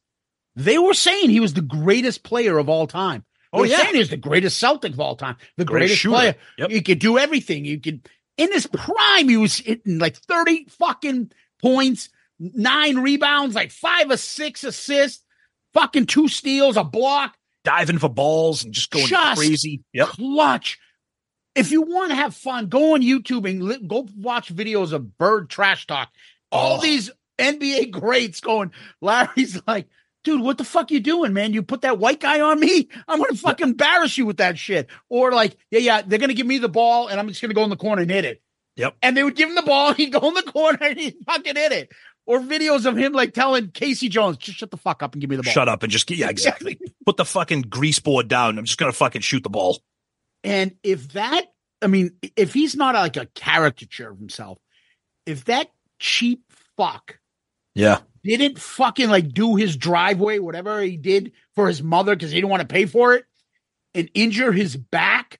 [0.56, 3.24] They were saying he was the greatest player of all time.
[3.52, 3.76] Oh, yeah.
[3.76, 6.14] saying he was the greatest Celtic of all time, the Great greatest shooter.
[6.14, 6.34] player.
[6.58, 6.70] Yep.
[6.70, 7.64] He could do everything.
[7.64, 11.30] You could in his prime, he was hitting like thirty fucking
[11.62, 15.24] points, nine rebounds, like five or six assists,
[15.72, 19.82] fucking two steals, a block Diving for balls and just going Just- crazy.
[19.94, 20.08] Yep.
[20.08, 20.78] clutch.
[21.54, 25.16] If you want to have fun, go on YouTube and li- go watch videos of
[25.16, 26.10] Bird trash talk.
[26.52, 26.82] All Oh.
[26.82, 28.72] these NBA greats going.
[29.00, 29.86] Larry's like,
[30.24, 31.52] dude, what the fuck you doing, man?
[31.52, 32.88] You put that white guy on me?
[33.06, 34.88] I'm gonna fucking embarrass you with that shit.
[35.08, 37.62] Or like, yeah, yeah, they're gonna give me the ball and I'm just gonna go
[37.62, 38.42] in the corner and hit it.
[38.76, 38.96] Yep.
[39.02, 41.56] And they would give him the ball, he'd go in the corner and he'd fucking
[41.56, 41.92] hit it.
[42.26, 44.08] Or videos of him like telling K.C.
[44.08, 45.52] Jones, just shut the fuck up and give me the ball.
[45.52, 46.78] Shut up and just yeah, exactly.
[47.04, 48.58] Put the fucking grease board down.
[48.58, 49.78] I'm just gonna fucking shoot the ball.
[50.42, 51.46] And if that,
[51.82, 54.58] I mean, if he's not like a caricature of himself,
[55.26, 56.42] if that cheap
[56.76, 57.18] fuck
[57.74, 58.00] Yeah.
[58.24, 62.50] Didn't fucking like do his driveway, whatever he did for his mother because he didn't
[62.50, 63.24] want to pay for it,
[63.94, 65.38] and injure his back,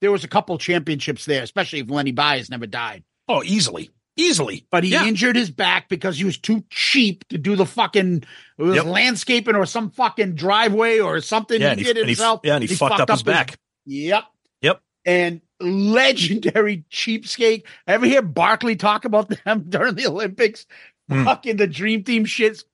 [0.00, 3.04] there was a couple championships there, especially if Lenny Bias never died.
[3.28, 3.90] Oh, easily.
[4.16, 4.66] Easily.
[4.70, 5.06] But he Yeah.
[5.06, 8.24] injured his back because he was too cheap to do the fucking
[8.58, 8.84] it was Yep.
[8.86, 12.54] landscaping or some fucking driveway or something Yeah, he and he, did and he- yeah,
[12.56, 13.56] and he, fucked, up, his back.
[13.86, 14.24] Yep.
[14.62, 14.82] Yep.
[15.06, 17.62] And legendary cheapskate.
[17.86, 20.66] Ever hear Barkley talk about them during the Olympics?
[21.10, 21.24] Hmm.
[21.24, 22.64] Fucking the Dream Team shits.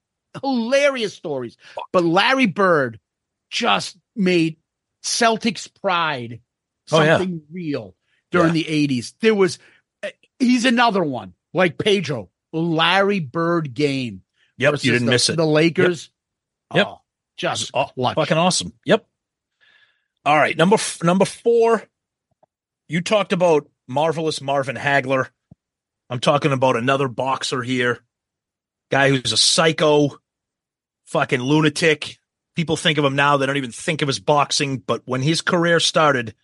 [0.42, 1.56] Hilarious stories.
[1.92, 3.00] But Larry Bird
[3.50, 4.56] just made
[5.02, 6.40] Celtics pride
[6.92, 7.18] Oh, yeah.
[7.18, 7.96] something real
[8.30, 8.62] during Yeah.
[8.64, 9.14] the 80s.
[9.20, 9.58] There was,
[10.02, 14.22] uh, he's another one like Pedro, Larry Bird game.
[14.58, 14.84] Yep.
[14.84, 15.36] You didn't the, miss it.
[15.36, 16.10] The Lakers.
[16.74, 16.86] Yep.
[16.86, 17.00] Oh,
[17.36, 18.72] just Oh, fucking awesome.
[18.84, 19.06] Yep.
[20.24, 21.84] All right, number f- number four.
[22.88, 25.28] You talked about marvelous Marvin Hagler.
[26.10, 28.00] I'm talking about another boxer here,
[28.90, 30.18] guy who's a psycho,
[31.04, 32.18] fucking lunatic.
[32.54, 34.78] People think of him now; they don't even think of his boxing.
[34.78, 36.34] But when his career started,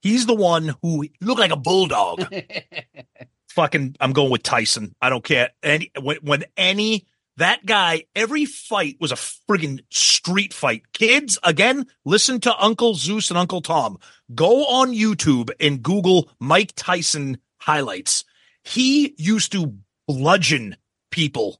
[0.00, 2.26] he's the one who looked like a bulldog.
[3.48, 4.94] fucking I'm going with Tyson.
[5.00, 5.50] I don't care.
[5.62, 7.06] Any when when any
[7.38, 10.92] that guy, every fight was a friggin' street fight.
[10.92, 13.98] Kids, again, listen to Uncle Zeus and Uncle Tom.
[14.34, 18.24] Go on YouTube and Google Mike Tyson highlights.
[18.62, 19.74] He used to
[20.08, 20.76] bludgeon
[21.16, 21.58] people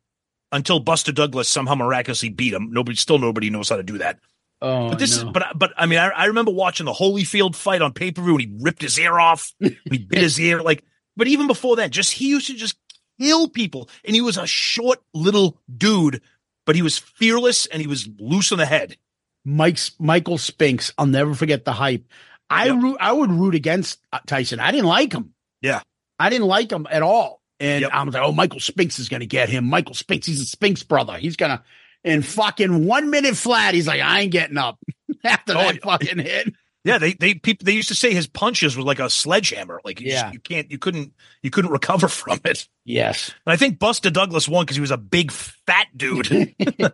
[0.52, 2.68] until Buster Douglas somehow miraculously beat him.
[2.70, 4.20] Nobody, still nobody knows how to do that.
[4.62, 5.26] oh, But this no.
[5.28, 8.22] is, but but I mean, I, I remember watching the Holyfield fight on pay per
[8.22, 9.52] view, and he ripped his ear off.
[9.59, 10.84] he bit his ear, like.
[11.16, 12.76] But even before that, just he used to just
[13.18, 16.20] kill people, and he was a short little dude,
[16.66, 18.96] but he was fearless and he was loose in the head.
[19.44, 20.92] Mike's Michael Spinks.
[20.98, 22.04] I'll never forget the hype.
[22.50, 22.82] I Yep.
[22.82, 22.96] root.
[23.00, 24.61] I would root against uh, Tyson.
[24.61, 25.32] I didn't like him.
[25.62, 25.80] Yeah.
[26.18, 27.40] I didn't like him at all.
[27.61, 27.90] And Yep.
[27.92, 29.64] I was like, oh, Michael Spinks is going to get him.
[29.64, 31.14] Michael Spinks, he's a Spinks brother.
[31.18, 31.62] He's going to,
[32.04, 34.78] in fucking one minute flat, he's like, I ain't getting up
[35.24, 35.80] after Oh, that yeah.
[35.84, 36.54] fucking hit.
[36.84, 39.80] Yeah, they they people they used to say his punches were like a sledgehammer.
[39.84, 40.30] Like you, just- Yeah.
[40.30, 42.68] you can't you couldn't you couldn't recover from it.
[42.84, 43.34] Yes.
[43.44, 46.54] And I think Buster Douglas won because he was a big fat dude.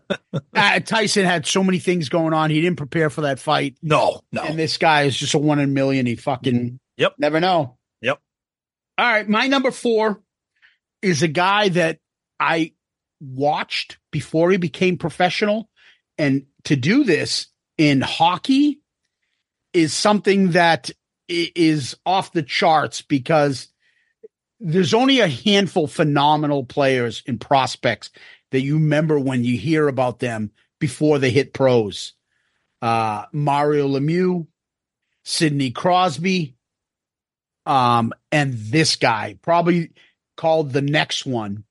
[0.55, 2.51] Uh, Tyson had so many things going on.
[2.51, 3.77] He didn't prepare for that fight.
[3.83, 4.43] no, no.
[4.43, 6.07] And this guy is just a one in a million.
[6.07, 7.15] He fucking Yep.
[7.19, 7.77] never know.
[8.01, 8.19] Yep.
[8.99, 9.29] All right.
[9.29, 10.23] My number four
[11.03, 11.99] is a guy that
[12.41, 12.73] I
[13.21, 15.69] watched before he became professional.
[16.19, 18.81] And to do this in hockey
[19.73, 20.91] is something that
[21.29, 23.69] is off the charts because
[24.61, 28.11] there's only a handful phenomenal players and prospects
[28.51, 32.13] that you remember when you hear about them before they hit pros.
[32.81, 34.47] Uh, Mario Lemieux,
[35.25, 36.57] Sidney Crosby,
[37.65, 39.93] um, and this guy, probably
[40.37, 41.65] called the next one,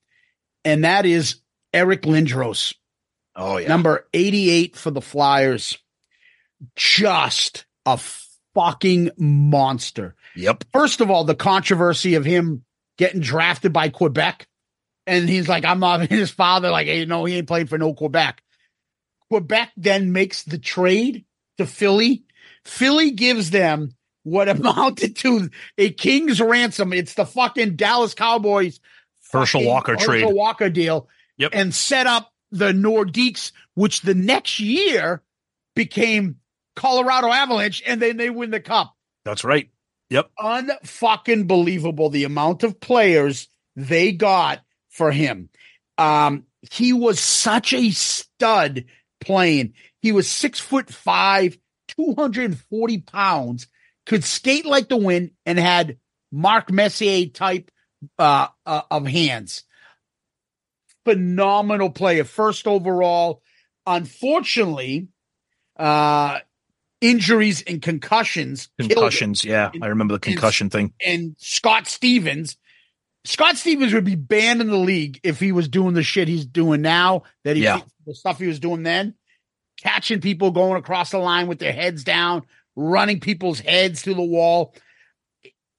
[0.64, 1.38] and that is
[1.74, 2.76] Eric Lindros,
[3.36, 3.68] oh yeah.
[3.68, 5.78] number 88 for the Flyers.
[6.76, 7.99] Just a
[8.53, 10.16] fucking monster.
[10.36, 10.66] Yep.
[10.72, 12.64] First of all, the controversy of him
[12.97, 14.47] getting drafted by Quebec.
[15.07, 17.93] And he's like, I'm not his father, like, hey, no, he ain't playing for no
[17.93, 18.41] Quebec.
[19.30, 21.26] Quebec then makes the trade
[21.57, 22.26] to Philly.
[22.66, 26.93] Philly gives them what amounted to a king's ransom.
[26.93, 28.80] It's the fucking Dallas Cowboys
[29.32, 30.26] Herschel Walker Herschel trade.
[30.26, 31.07] Walker deal.
[31.38, 31.51] Yep.
[31.53, 35.24] And set up the Nordiques, which the next year
[35.76, 36.38] became
[36.76, 38.95] Colorado Avalanche, and then they win the cup
[39.26, 39.69] That's right.
[40.09, 40.30] Yep.
[40.39, 45.49] Unfucking believable the amount of players they got for him.
[45.97, 48.86] Um, he was such a stud
[49.22, 49.74] playing.
[50.01, 51.57] He was six foot five,
[51.89, 53.67] 240 pounds,
[54.05, 55.97] could skate like the wind, and had
[56.31, 57.71] Mark Messier type
[58.17, 59.63] uh, uh, of hands.
[61.05, 63.41] Phenomenal player, first overall.
[63.87, 65.07] Unfortunately,
[65.77, 66.39] uh,
[67.01, 69.43] injuries and concussions Concussions.
[69.43, 70.93] Yeah, I remember the concussion thing.
[71.03, 72.57] and Scott Stevens.
[73.25, 76.45] Scott Stevens would be banned in the league if he was doing the shit he's
[76.45, 77.23] doing now.
[77.43, 77.81] That he Yeah.
[78.05, 79.15] the stuff he was doing then,
[79.79, 82.43] catching people going across the line with their heads down,
[82.76, 84.76] running people's heads through the wall.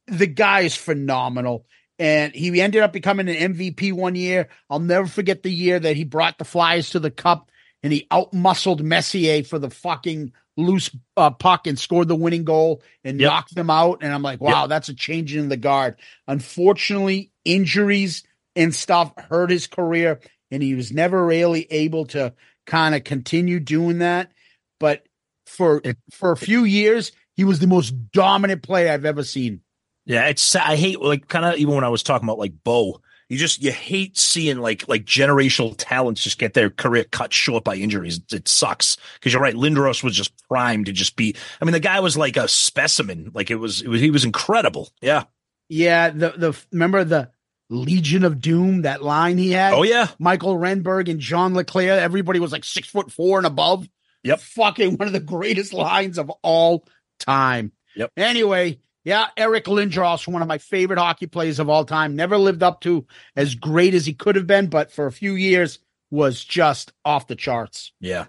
[0.06, 1.66] The guy is phenomenal.
[1.98, 4.48] And he ended up becoming an MVP one year.
[4.68, 7.50] I'll never forget the year that he brought the Flyers to the cup
[7.82, 12.82] and he outmuscled Messier for the fucking loose uh, puck and scored the winning goal
[13.04, 13.28] and Yep.
[13.30, 14.02] knocked them out.
[14.02, 15.96] And I'm like, wow, that's a change in the guard.
[16.26, 18.24] Unfortunately, injuries
[18.56, 20.20] and stuff hurt his career,
[20.50, 22.34] and he was never really able to
[22.66, 24.30] kind of continue doing that.
[24.78, 25.06] But
[25.46, 29.60] for for a few years, he was the most dominant player I've ever seen.
[30.04, 33.00] Yeah, it's I hate like kind of even when I was talking about like Bo,
[33.28, 37.64] you just you hate seeing like like generational talents just get their career cut short
[37.64, 38.20] by injuries.
[38.32, 39.54] It sucks because you're right.
[39.54, 41.34] Lindros was just primed to just be.
[41.60, 43.30] I mean, the guy was like a specimen.
[43.32, 44.90] Like it was, it was he was incredible.
[45.00, 45.24] Yeah.
[45.68, 47.30] Yeah, the the remember the
[47.70, 49.72] Legion of Doom that line he had.
[49.72, 50.08] Oh yeah.
[50.18, 51.98] Michael Renberg and John LeClair.
[52.00, 53.88] Everybody was like six foot four and above.
[54.24, 54.40] Yep.
[54.40, 56.84] Fucking one of the greatest lines of all
[57.18, 57.72] time.
[57.96, 58.12] Yep.
[58.16, 62.14] Anyway, yeah, Eric Lindros, one of my favorite hockey players of all time.
[62.14, 63.06] Never lived up to
[63.36, 65.78] as great as he could have been, but for a few years
[66.10, 67.92] was just off the charts.
[68.00, 68.26] Yeah.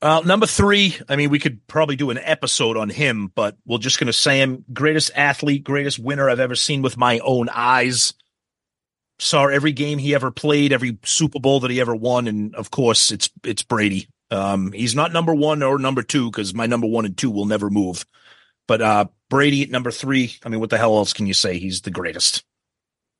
[0.00, 3.78] Uh, number three, I mean, we could probably do an episode on him, but we're
[3.78, 7.48] just going to say him greatest athlete, greatest winner I've ever seen with my own
[7.48, 8.12] eyes.
[9.18, 12.70] Saw every game he ever played, every Super Bowl that he ever won, and of
[12.70, 14.08] course, it's it's Brady.
[14.34, 17.46] Um, he's not number one or number two because my number one and two will
[17.46, 18.04] never move.
[18.66, 20.34] But uh, Brady at number three.
[20.44, 21.58] I mean, what the hell else can you say?
[21.58, 22.44] He's the greatest.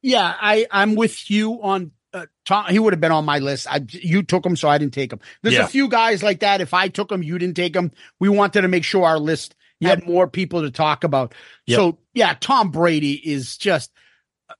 [0.02, 2.66] Yeah, I I'm with you on uh, Tom.
[2.66, 3.66] He would have been on my list.
[3.70, 5.20] I you took him, so I didn't take him.
[5.42, 5.64] There's Yeah.
[5.64, 6.60] a few guys like that.
[6.60, 7.90] If I took him, you didn't take him.
[8.20, 11.34] We wanted to make sure our list had more people to talk about.
[11.66, 11.76] Yep.
[11.76, 13.90] So yeah, Tom Brady is just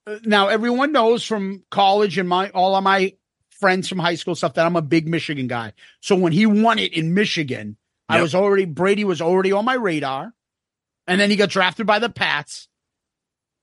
[0.07, 0.49] uh, now.
[0.49, 3.15] Everyone knows from college and my all of my
[3.65, 5.73] friends from high school stuff that I'm a big Michigan guy.
[6.01, 7.79] So when he won it in Michigan,
[8.11, 10.35] I was already Brady was already on my radar,
[11.07, 12.69] and then he got drafted by the Pats.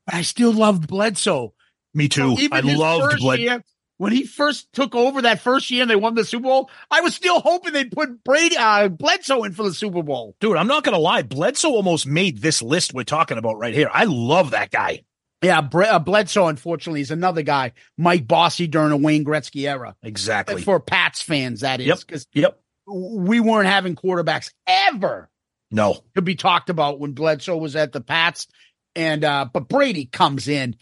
[0.07, 1.53] But I still loved Bledsoe.
[1.93, 2.35] Me too.
[2.35, 3.39] So I loved first Bled.
[3.41, 3.63] year,
[3.97, 6.71] when he first took over that first year and they won the Super Bowl.
[6.89, 10.35] I was still hoping they'd put Brady uh, Bledsoe in for the Super Bowl.
[10.39, 11.21] Dude, I'm not gonna lie.
[11.21, 13.91] Bledsoe almost made this list we're talking about right here.
[13.93, 15.03] I love that guy.
[15.41, 19.95] Yeah, Bre- uh, Bledsoe, unfortunately, is another guy, Mike Bossy during a Wayne Gretzky era.
[20.03, 20.61] Exactly.
[20.61, 21.99] For Pats fans, that is Yep.
[21.99, 22.59] because Yep.
[22.87, 25.29] we weren't having quarterbacks ever
[25.71, 26.03] No.
[26.15, 28.47] to be talked about when Bledsoe was at the Pats.
[28.95, 30.75] And uh but Brady comes in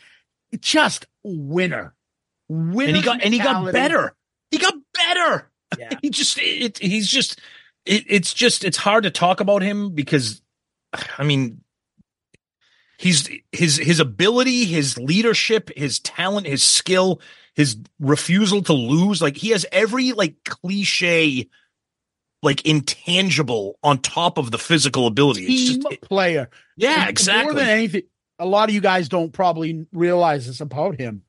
[0.59, 1.93] just winner.
[2.49, 4.15] Winner And he got and he got better.
[4.51, 5.51] He got better.
[5.77, 5.89] Yeah.
[6.01, 7.39] He just it, he's just
[7.85, 10.41] it, it's just it's hard to talk about him because
[11.19, 11.61] I mean
[12.99, 17.21] he's his his ability, his leadership, his talent, his skill,
[17.55, 21.47] his refusal to lose, like he has every like cliche
[22.43, 25.43] like intangible on top of the physical ability.
[25.45, 26.49] It's team just player.
[26.77, 27.53] yeah, And exactly.
[27.53, 28.03] More than anything,
[28.37, 31.23] a lot of you guys don't probably realize this about him.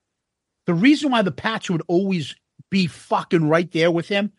[0.67, 2.37] The reason why the patch would always
[2.71, 4.31] be fucking right there with him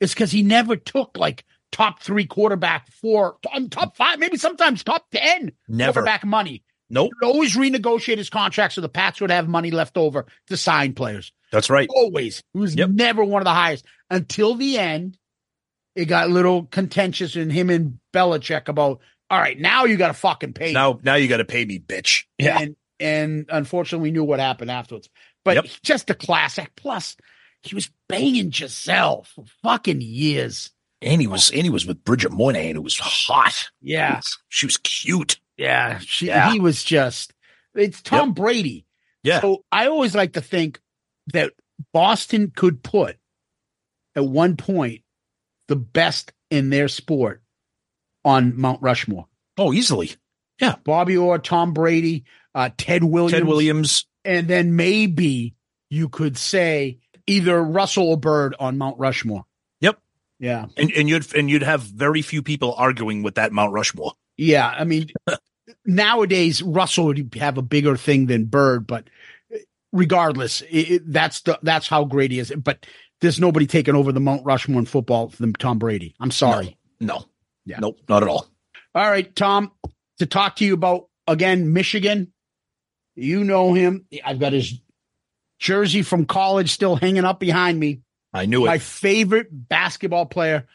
[0.00, 4.84] is because he never took like top three quarterback, four, um, top five, maybe sometimes
[4.84, 5.92] top ten Never.
[5.94, 6.62] quarterback money.
[6.90, 7.10] Nope.
[7.20, 10.94] He'd always renegotiate his contract so the Pats would have money left over to sign
[10.94, 11.32] players.
[11.52, 11.88] That's right.
[11.94, 12.42] Always.
[12.54, 12.90] He was Yep.
[12.90, 15.18] never one of the highest until the end.
[15.94, 20.08] It got a little contentious in him and Belichick about, all right, now you got
[20.08, 20.66] to fucking pay.
[20.68, 22.24] me." Now now you got to pay me, bitch.
[22.38, 22.58] Yeah.
[22.60, 25.08] And, and unfortunately, we knew what happened afterwards.
[25.44, 25.66] But Yep.
[25.82, 26.70] just a classic.
[26.76, 27.16] Plus,
[27.62, 30.70] he was banging Gisele for fucking years.
[31.02, 33.70] And he was and he was with Bridget Moynahan, who was hot.
[33.80, 34.20] Yeah.
[34.48, 35.38] She was cute.
[35.58, 35.98] Yeah.
[35.98, 36.52] She, Yeah.
[36.52, 37.34] He was just,
[37.74, 38.86] it's Tom Brady.
[39.22, 39.40] Yeah.
[39.40, 40.80] So I always like to think
[41.34, 41.52] that
[41.92, 43.16] Boston could put
[44.16, 45.02] at one point
[45.68, 47.42] the best in their sport
[48.24, 49.26] on Mount Rushmore.
[49.58, 50.12] Oh, easily.
[50.60, 50.76] Yeah.
[50.84, 53.32] Bobby Orr, Tom Brady, uh, Ted Williams.
[53.32, 54.06] Ted Williams.
[54.24, 55.54] And then maybe
[55.90, 59.44] you could say either Russell or Bird on Mount Rushmore.
[59.80, 59.98] Yep.
[60.38, 60.66] Yeah.
[60.76, 64.14] And and you'd and you'd have very few people arguing with that Mount Rushmore.
[64.36, 64.66] Yeah.
[64.68, 65.10] I mean,
[65.88, 69.08] nowadays Russell would have a bigger thing than Bird, but
[69.92, 72.52] regardless, it, it- that's the that's how great he is.
[72.56, 72.86] But
[73.20, 76.14] there's nobody taking over the Mount Rushmore in football than Tom Brady.
[76.20, 76.76] I'm sorry.
[77.00, 77.24] No.
[77.66, 77.80] Yeah.
[77.80, 78.46] Nope, not at all.
[78.94, 79.72] All right, Tom,
[80.20, 82.32] to talk to you about again Michigan.
[83.16, 84.06] You know him.
[84.24, 84.80] I've got his
[85.58, 88.02] jersey from college still hanging up behind me.
[88.32, 88.68] I knew it.
[88.68, 90.66] my favorite basketball player.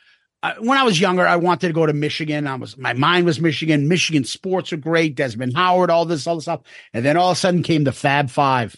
[0.43, 2.47] Uh, when I was younger, I wanted to go to Michigan.
[2.47, 3.87] I was my mind was Michigan.
[3.87, 5.15] Michigan sports are great.
[5.15, 6.61] Desmond Howard, all this, all this stuff,
[6.93, 8.75] and then all of a sudden came the Fab Five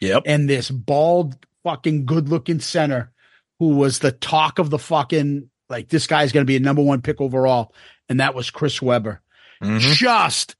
[0.00, 0.22] yep.
[0.24, 3.12] and this bald, fucking good-looking center
[3.58, 6.82] who was the talk of the fucking like this guy's going to be a number
[6.82, 7.74] one pick overall,
[8.08, 9.20] and that was Chris Webber.
[9.62, 9.80] Mhm.
[9.80, 10.54] Just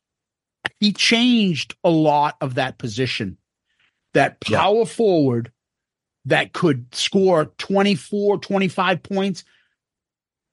[0.80, 3.38] he changed a lot of that position.
[4.14, 5.52] That power forward
[6.24, 9.44] that could score 24, 25 points,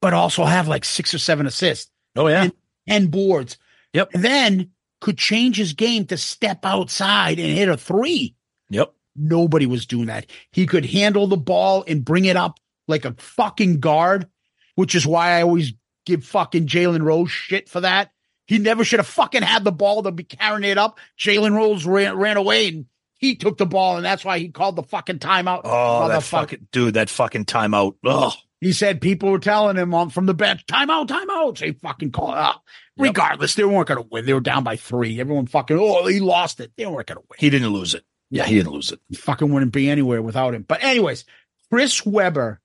[0.00, 2.44] but also have like six or seven assists Oh yeah.
[2.44, 2.52] and-
[2.86, 3.58] and boards.
[3.92, 4.10] Yep.
[4.14, 4.70] And then
[5.00, 8.34] could change his game to step outside and hit a three.
[8.70, 8.92] Yep.
[9.14, 10.26] Nobody was doing that.
[10.52, 14.26] He could handle the ball and bring it up like a fucking guard,
[14.74, 15.72] which is why I always
[16.06, 18.10] give fucking Jalen Rose shit for that.
[18.46, 20.98] He never should have fucking had the ball to be carrying it up.
[21.18, 22.86] Jalen Rose ran, ran away and
[23.18, 25.62] he took the ball, and that's why he called the fucking timeout.
[25.64, 27.96] Oh, that fucking dude, that fucking timeout.
[28.04, 31.58] Oh, He said people were telling him on from the bench, timeout, timeout.
[31.64, 32.60] He fucking called it uh, out.
[32.96, 33.06] Yep.
[33.06, 34.26] Regardless, they weren't going to win.
[34.26, 35.20] They were down by three.
[35.20, 36.72] Everyone fucking, oh, he lost it.
[36.76, 37.36] They weren't going to win.
[37.38, 38.04] he didn't lose it.
[38.30, 39.00] Yeah, he didn't lose it.
[39.08, 40.64] He fucking wouldn't be anywhere without him.
[40.66, 41.24] But anyways,
[41.70, 42.60] Chris Webber,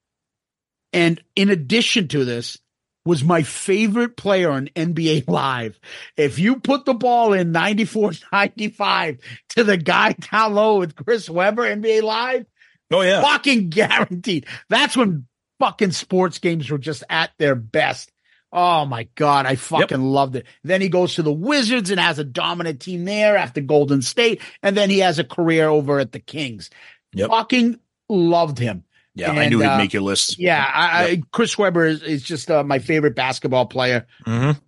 [0.91, 2.57] and in addition to this,
[3.05, 5.77] was my favorite player on NBA Live.
[6.15, 9.17] If you put the ball in 94 95
[9.49, 12.45] to the guy down low with Chris Webber, NBA Live,
[12.91, 13.21] Oh yeah.
[13.21, 14.45] fucking guaranteed.
[14.69, 15.27] That's when
[15.63, 18.11] fucking sports games were just at their best.
[18.51, 20.45] Oh my God, I fucking loved it.
[20.63, 24.41] Then he goes to the Wizards and has a dominant team there after Golden State.
[24.61, 26.69] And then he has a career over at the Kings.
[27.13, 27.29] Yep.
[27.29, 28.83] Fucking loved him.
[29.15, 30.37] Yeah, I knew he'd uh, make your list.
[30.37, 34.59] Yeah, I, I, Chris Webber is, is just uh, my favorite basketball player Mm-hmm.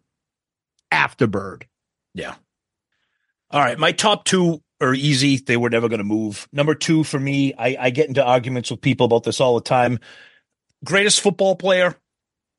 [0.91, 1.67] after Bird.
[2.13, 2.35] Yeah.
[3.51, 3.77] All right.
[3.77, 5.37] My top two are easy.
[5.37, 6.47] They were never going to move.
[6.51, 9.61] Number two for me, I, I get into arguments with people about this all the
[9.61, 9.99] time.
[10.85, 11.95] Greatest football player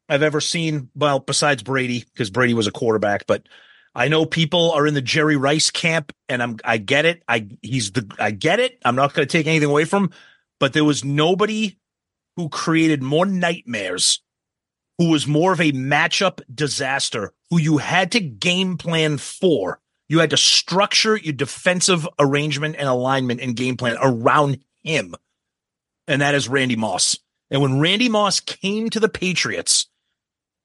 [0.09, 0.91] I've ever seen.
[0.95, 3.49] Well, besides Brady, because Brady was a quarterback, but
[3.95, 7.23] I know people are in the Jerry Rice camp, and I'm I get it.
[7.27, 8.79] I he's the I get it.
[8.85, 10.11] I'm not going to take anything away from,
[10.61, 11.79] but there was nobody
[12.37, 14.21] who created more nightmares,
[14.99, 19.81] who was more of a matchup disaster, who you had to game plan for.
[20.09, 25.15] You had to structure your defensive arrangement and alignment and game plan around him.
[26.07, 27.19] And that is Randy Moss.
[27.51, 29.87] And when Randy Moss came to the Patriots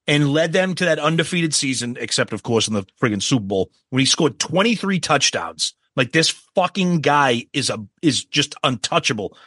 [0.08, 3.72] and led them to that undefeated season, except of course in the friggin' Super Bowl,
[3.90, 9.38] when he scored 23 touchdowns, like this fucking guy is a is just untouchable.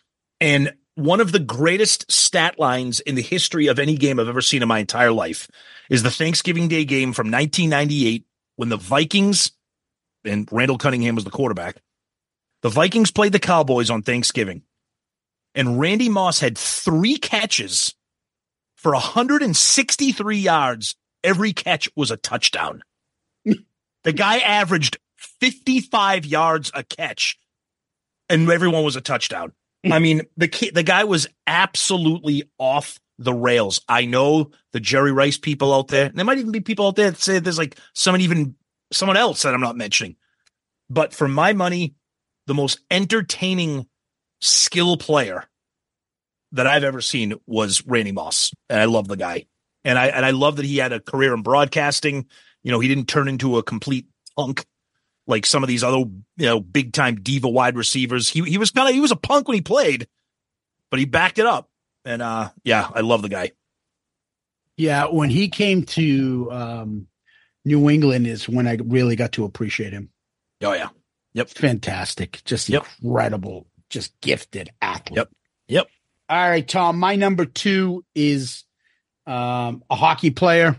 [0.41, 4.41] And one of the greatest stat lines in the history of any game I've ever
[4.41, 5.49] seen in my entire life
[5.91, 8.25] is the Thanksgiving Day game from 1998
[8.57, 9.53] when the Vikings
[10.25, 11.77] and Randall Cunningham was the quarterback.
[12.63, 14.63] The Vikings played the Cowboys on Thanksgiving,
[15.55, 17.95] and Randy Moss had three catches
[18.77, 20.95] for 163 yards.
[21.23, 22.83] Every catch was a touchdown.
[23.45, 27.39] the guy averaged 55 yards a catch,
[28.29, 29.53] and everyone was a touchdown.
[29.91, 33.81] I mean, the the guy was absolutely off the rails.
[33.89, 36.07] I know the Jerry Rice people out there.
[36.07, 38.57] And there might even be people out there that say there's like someone even
[38.93, 40.17] someone else that I'm not mentioning.
[40.91, 41.95] But for my money,
[42.47, 43.87] the most entertaining
[44.45, 45.45] skill player
[46.53, 48.53] that I've ever seen was Randy Moss.
[48.69, 49.47] And I love the guy.
[49.85, 52.27] And I and I love that he had a career in broadcasting.
[52.63, 54.65] You know, he didn't turn into a complete punk
[55.27, 58.29] like some of these other, you know, big time diva wide receivers.
[58.29, 60.07] He he was kind of he was a punk when he played,
[60.91, 61.69] but he backed it up.
[62.05, 63.53] And uh yeah, I love the guy.
[64.77, 67.07] Yeah, when he came to um,
[67.65, 70.11] New England is when I really got to appreciate him.
[70.63, 70.89] Oh yeah.
[71.35, 71.49] Yep.
[71.51, 72.43] Fantastic.
[72.45, 72.87] Just Yep.
[73.03, 75.17] incredible, just gifted athlete.
[75.17, 75.29] Yep.
[75.69, 75.87] Yep.
[76.29, 76.99] All right, Tom.
[76.99, 78.65] My number two is
[79.27, 80.77] um, a hockey player,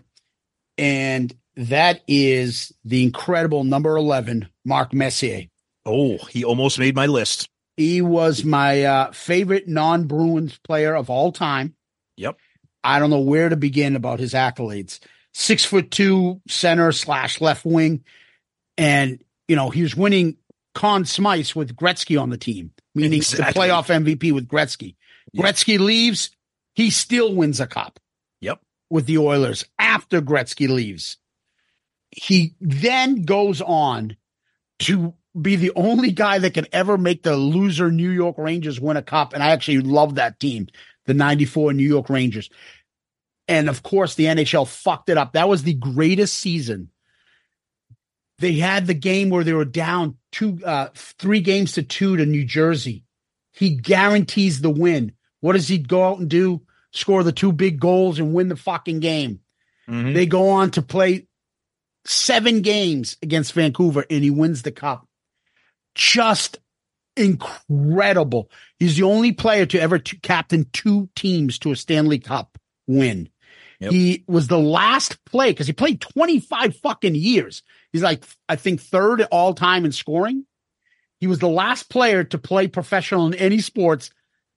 [0.78, 5.46] and that is the incredible number 11, Mark Messier.
[5.86, 7.50] Oh, he almost made my list.
[7.78, 11.76] He was my uh, favorite non Bruins player of all time.
[12.18, 12.38] Yep.
[12.84, 15.00] I don't know where to begin about his accolades.
[15.34, 18.04] Six foot two center slash left wing.
[18.78, 20.38] And, you know, he was winning
[20.76, 23.46] Conn Smythe with Gretzky on the team, meaning Exactly.
[23.54, 24.96] the playoff MVP with Gretzky.
[25.34, 25.46] Yep.
[25.46, 26.30] Gretzky leaves,
[26.76, 28.00] he still wins a cup
[28.42, 28.60] Yep.
[28.90, 31.18] with the Oilers after Gretzky leaves.
[32.12, 34.16] He then goes on
[34.80, 38.96] to be the only guy that can ever make the loser New York Rangers win
[38.98, 39.34] a cup.
[39.34, 40.68] And I actually love that team,
[41.06, 42.50] the 94 New York Rangers.
[43.48, 45.34] And of course, the NHL fucked it up.
[45.34, 46.90] That was the greatest season.
[48.40, 52.26] They had the game where they were down two, uh, three games to two to
[52.26, 53.04] New Jersey.
[53.54, 55.14] He guarantees the win.
[55.40, 56.62] What does he go out and do?
[56.92, 59.40] Score the two big goals and win the fucking game.
[59.88, 60.14] Mhm.
[60.14, 61.28] They go on to play
[62.06, 65.08] seven games against Vancouver and he wins the cup.
[65.94, 66.60] Just
[67.16, 68.50] incredible.
[68.80, 72.58] He's the only player to ever to captain two teams to a Stanley Cup
[72.88, 73.30] win.
[73.80, 73.92] Yep.
[73.92, 77.62] He was the last play because he played 25 fucking years.
[77.96, 80.46] He's like, I think, third all time in scoring.
[81.22, 84.12] He was the last player to play professional in any sports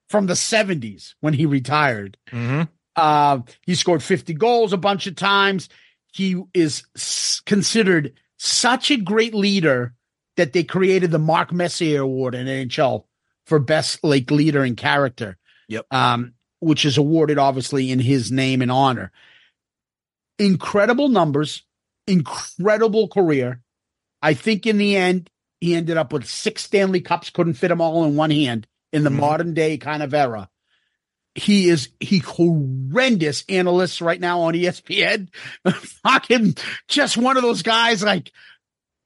[0.09, 2.19] from the 70s when he retired.
[2.33, 2.69] Mhm.
[2.97, 5.69] Uh, he scored 50 goals a bunch of times.
[6.13, 9.95] He is s- considered such a great leader
[10.37, 13.05] that they created the Mark Messier Award in NHL
[13.47, 15.39] for best like leader and character.
[15.69, 15.87] Yep.
[15.93, 19.13] Um, which is awarded obviously in his name and honor.
[20.41, 21.63] Incredible numbers,
[22.09, 23.61] incredible career.
[24.23, 25.31] I think in the end,
[25.61, 29.05] he ended up with six Stanley Cups, couldn't fit them all in one hand in
[29.05, 29.19] the Mhm.
[29.21, 30.49] modern day kind of era
[31.35, 35.29] he is he horrendous analysts right now on ESPN.
[36.03, 36.57] Fucking
[36.89, 38.33] just one of those guys like,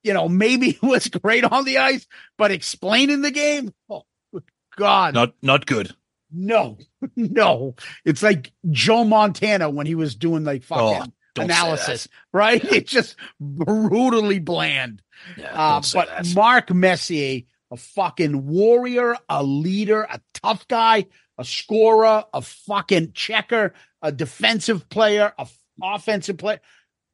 [0.03, 2.07] you know, maybe he was great on the ice,
[2.39, 4.05] but explaining the game, oh
[4.77, 5.95] God, Not not good.
[6.31, 6.79] no,
[7.17, 7.75] no.
[8.07, 12.63] It's like Joe Montana when he was doing like fucking Oh, don't analysis, right?
[12.73, 15.03] It's just brutally bland.
[15.37, 16.35] Yeah, Uh, but that.
[16.35, 21.07] Mark Messier, a fucking warrior, a leader, a tough guy,
[21.39, 23.73] a scorer, a fucking checker,
[24.03, 26.61] a defensive player, a f- offensive player,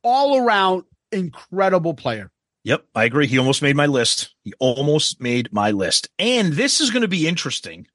[0.02, 2.30] all around incredible player.
[2.64, 3.26] Yep, I agree.
[3.26, 4.34] He almost made my list.
[4.42, 6.08] He almost made my list.
[6.18, 7.86] And this is going to be interesting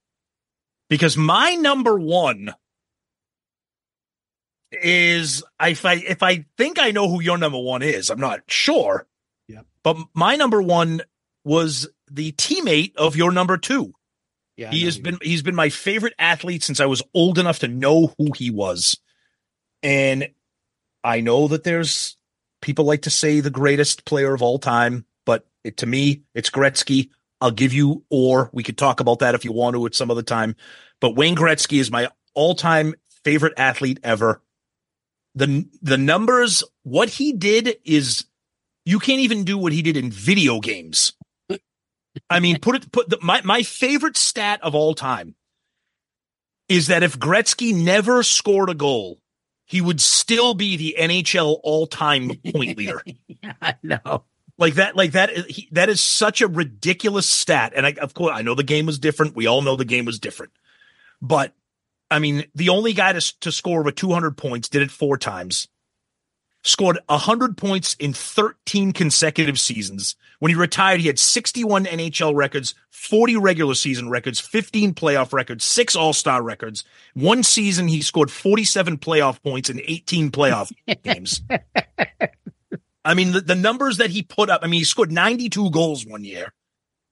[0.89, 2.53] because my number one
[4.81, 8.41] is if I if I think I know who your number one is, I'm not
[8.47, 9.07] sure.
[9.47, 9.65] Yep.
[9.83, 11.01] But my number one
[11.43, 13.93] was the teammate of your number two.
[14.55, 17.67] Yeah, he has been he's been my favorite athlete since I was old enough to
[17.67, 18.97] know who he was.
[19.81, 20.29] And
[21.03, 22.17] I know that there's
[22.61, 26.49] people like to say the greatest player of all time, but it, to me, it's
[26.49, 27.09] Gretzky.
[27.41, 30.09] I'll give you or we could talk about that if you want to at some
[30.09, 30.55] other time.
[31.01, 34.41] But Wayne Gretzky is my all-time favorite athlete ever.
[35.35, 38.25] The the numbers, what he did is
[38.85, 41.13] you can't even do what he did in video games.
[42.29, 45.35] I mean, put it put the, my my favorite stat of all time
[46.69, 49.19] is that if Gretzky never scored a goal,
[49.65, 53.01] he would still be the NHL all-time point leader.
[53.27, 54.25] yeah, I know.
[54.57, 57.73] Like that, like that he, that is such a ridiculous stat.
[57.75, 59.35] And I, of course, I know the game was different.
[59.35, 60.53] We all know the game was different.
[61.21, 61.53] But
[62.13, 65.67] I mean, the only guy to, to score over 200 points did it four times.
[66.63, 70.15] Scored 100 points in 13 consecutive seasons.
[70.37, 75.65] When he retired, he had 61 NHL records, 40 regular season records, 15 playoff records,
[75.65, 76.83] six All Star records.
[77.15, 80.71] One season, he scored 47 playoff points in 18 playoff
[81.03, 81.41] games.
[83.03, 86.05] I mean, the, the numbers that he put up, I mean, he scored 92 goals
[86.05, 86.53] one year.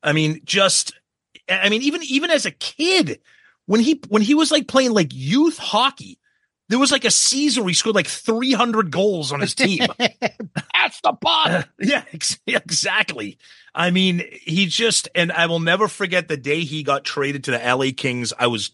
[0.03, 0.93] I mean, just,
[1.49, 3.19] I mean, even, even as a kid,
[3.71, 6.19] when he, when he was like playing like youth hockey,
[6.67, 9.85] there was like a season where he scored like 300 goals on his team.
[9.99, 11.69] That's the puck.
[11.79, 13.37] yeah, ex- exactly.
[13.73, 17.51] I mean, he just, and I will never forget the day he got traded to
[17.51, 18.33] the LA Kings.
[18.37, 18.71] I was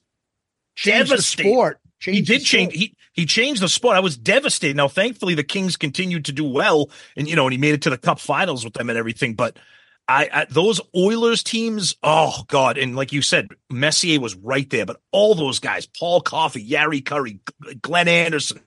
[0.75, 1.47] Change the devastated.
[1.49, 1.79] sport.
[1.99, 2.73] He did change.
[2.73, 3.97] He he changed the sport.
[3.97, 4.77] I was devastated.
[4.77, 7.81] Now, thankfully, the Kings continued to do well, and you know, and he made it
[7.83, 9.33] to the Cup Finals with them and everything.
[9.33, 9.57] But
[10.07, 12.77] I, I those Oilers teams, oh god!
[12.77, 14.85] And like you said, Messier was right there.
[14.85, 17.39] But all those guys, Paul Coffey, Jari Kurri,
[17.81, 18.61] Glenn Anderson,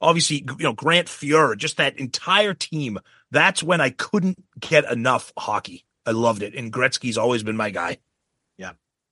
[0.00, 2.98] obviously, you know, Grant Fuhr, just that entire team.
[3.30, 5.84] That's when I couldn't get enough hockey.
[6.06, 7.98] I loved it, and Gretzky's always been my guy.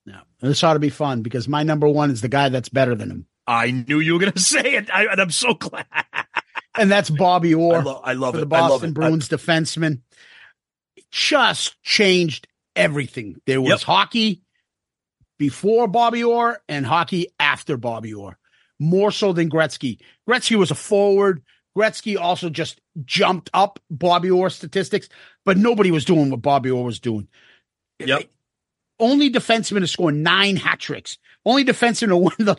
[0.07, 2.95] No, this ought to be fun because my number one is the guy that's better
[2.95, 5.87] than him, I knew you were going to say it, I, and I'm so glad.
[6.75, 7.77] and that's Bobby Orr.
[7.77, 8.49] I, lo- I love for it.
[8.51, 8.95] the I love Boston it.
[8.95, 10.03] Bruins defenseman.
[11.15, 13.37] Just changed everything.
[13.47, 13.81] There was Yep.
[13.83, 14.43] hockey
[15.39, 18.37] before Bobby Orr and hockey after Bobby Orr,
[18.81, 20.01] more so than Gretzky.
[20.29, 21.45] Gretzky was a forward.
[21.79, 25.09] Gretzky also just jumped up Bobby Orr statistics,
[25.45, 27.29] but nobody was doing what Bobby Orr was doing.
[28.01, 28.29] Yep.
[28.99, 31.19] Only defenseman to score nine hat tricks.
[31.45, 32.57] Only defenseman to win the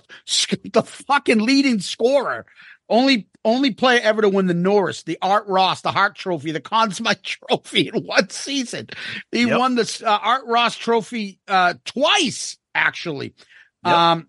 [0.71, 2.45] the fucking leading scorer.
[2.87, 6.59] Only only player ever to win the Norris, the Art Ross, the Hart Trophy, the
[6.59, 8.87] Conn Smythe Trophy in one season.
[9.31, 9.59] He Yep.
[9.59, 13.33] won the uh, Art Ross Trophy uh, twice, actually.
[13.85, 13.95] Yep.
[13.95, 14.27] Um,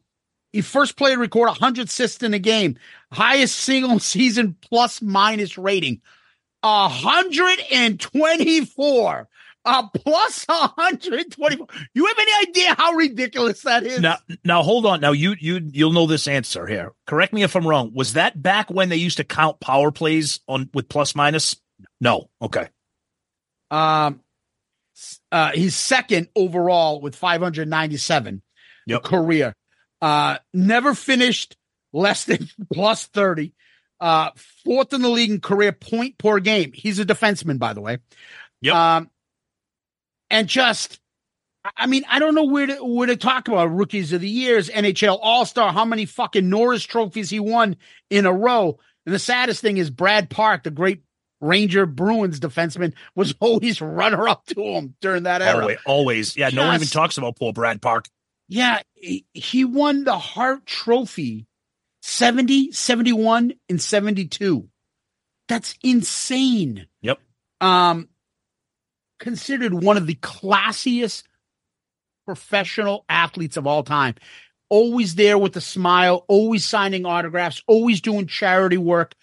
[0.53, 2.79] he first played to record 100 assists in a game,
[3.11, 6.01] highest single season plus minus rating,
[6.63, 9.29] 124.
[9.67, 11.51] Uh, plus 124.
[11.93, 14.01] You have any idea how ridiculous that is?
[14.01, 15.01] Now, now hold on.
[15.01, 16.93] Now you you you'll know this answer here.
[17.07, 17.93] Correct me if I'm wrong.
[17.93, 21.57] Was that back when they used to count power plays on with plus minus?
[22.01, 22.31] No.
[22.41, 22.69] Okay.
[23.71, 24.21] Um,
[25.33, 28.43] uh, he's second overall with 597
[28.87, 29.03] Yep.
[29.03, 29.55] career.
[30.01, 31.57] Uh, never finished
[31.93, 33.53] less than plus 30.
[33.99, 34.31] Uh,
[34.65, 36.71] fourth in the league in career point per game.
[36.73, 37.99] He's a defenseman, by the way.
[38.61, 38.75] Yep.
[38.75, 39.11] Um,
[40.31, 41.01] and just,
[41.77, 44.69] I- mean, I don't know where to where to talk about rookies of the years,
[44.69, 47.77] NHL All Star, how many fucking Norris trophies he won
[48.11, 48.79] in a row.
[49.05, 51.03] And the saddest thing is Brad Park, the great
[51.41, 55.61] Ranger Bruins defenseman, was always runner up to him during that era.
[55.61, 55.79] Always.
[55.87, 56.37] Always.
[56.37, 56.51] Yeah.
[56.51, 58.07] No one even talks about poor Brad Park.
[58.49, 61.47] Yeah, he, he won the Hart Trophy
[62.03, 64.69] 70, 71, and 72.
[65.49, 66.87] That's insane.
[67.03, 67.19] Yep.
[67.61, 68.09] Um,
[69.19, 71.25] considered one of the classiest
[72.27, 74.15] professional athletes of all time.
[74.69, 79.15] Always there with a smile, always signing autographs, always doing charity work.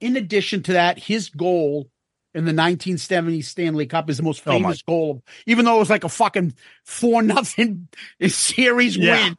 [0.00, 1.88] In addition to that, his goal
[2.34, 5.90] in the 1970 Stanley Cup is the most Oh, famous goal, even though it was
[5.90, 7.88] like a fucking four nothing
[8.26, 9.26] series Yeah.
[9.28, 9.36] win.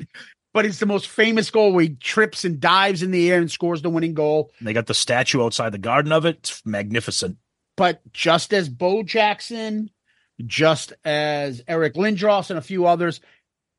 [0.53, 3.49] But it's the most famous goal where he trips and dives in the air and
[3.49, 4.51] scores the winning goal.
[4.61, 6.37] They got the statue outside the garden of it.
[6.37, 7.37] It's magnificent.
[7.75, 9.89] but just as Bo Jackson,
[10.45, 13.21] just as Eric Lindros and a few others,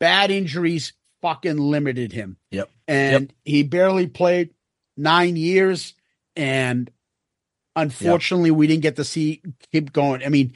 [0.01, 0.93] bad injuries
[1.23, 2.37] fucking limited him.
[2.51, 2.71] Yep.
[2.87, 4.51] And he barely played
[4.97, 5.95] nine years.
[6.37, 6.91] And
[7.77, 9.43] unfortunately, we didn't get to see
[9.73, 10.23] keep going.
[10.25, 10.53] I mean,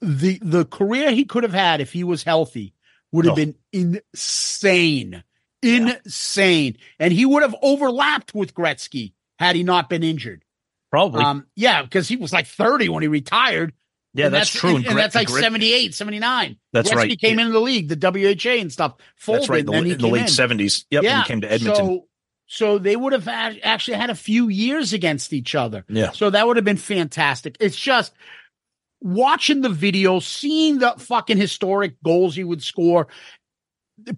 [0.00, 2.74] the the career he could have had if he was healthy
[3.12, 3.36] would have Oh.
[3.36, 5.22] been insane.
[5.62, 6.76] Insane.
[6.98, 10.44] And he would have overlapped with Gretzky had he not been injured.
[10.90, 11.22] Probably.
[11.22, 13.72] Um, yeah, because he was like 30 when he retired.
[14.12, 14.76] Yeah, And that's, true.
[14.76, 16.56] And, and that's like Gret- 78, 79.
[16.72, 17.18] That's right.
[17.20, 18.94] came into the league, the WHA and stuff.
[19.16, 19.66] Folded, That's right.
[19.66, 20.28] The, he in the late in.
[20.28, 20.84] seventies.
[20.90, 21.02] Yep.
[21.02, 21.14] yeah.
[21.16, 21.86] And he came to Edmonton.
[21.86, 22.06] So,
[22.46, 25.84] so they would have had, actually had a few years against each other.
[25.88, 26.10] yeah.
[26.10, 27.56] So that would have been fantastic.
[27.60, 28.12] It's just
[29.00, 33.06] watching the video, seeing the fucking historic goals he would score.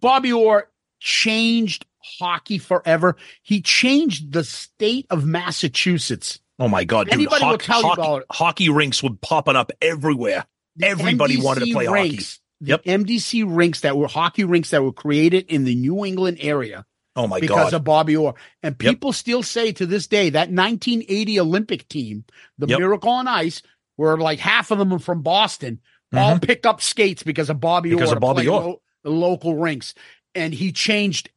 [0.01, 0.71] Bobby Orr
[1.01, 1.85] changed
[2.19, 3.17] hockey forever.
[3.43, 6.41] He changed the state of Massachusetts.
[6.59, 7.05] Oh my God.
[7.07, 8.27] Dude, Anybody will hockey, tell you about it.
[8.31, 10.45] hockey rinks were popping up everywhere.
[10.77, 12.11] The Everybody wanted to play hockey.
[12.11, 12.85] rinks, The Yep.
[12.85, 16.85] MDC rinks that were hockey rinks that were created in the New England area
[17.17, 17.57] Oh my because God.
[17.65, 18.35] Because of Bobby Orr.
[18.63, 18.91] And Yep.
[18.91, 22.25] people still say to this day that 1980 Olympic team,
[22.59, 22.79] the Yep.
[22.79, 23.61] Miracle on Ice,
[23.99, 25.81] were like half of them are from Boston,
[26.15, 27.97] all picked up skates because of Bobby Mm-hmm.
[27.99, 28.61] Because of Bobby Orr.
[28.63, 29.95] lo- the local rinks.
[30.35, 31.29] And he changed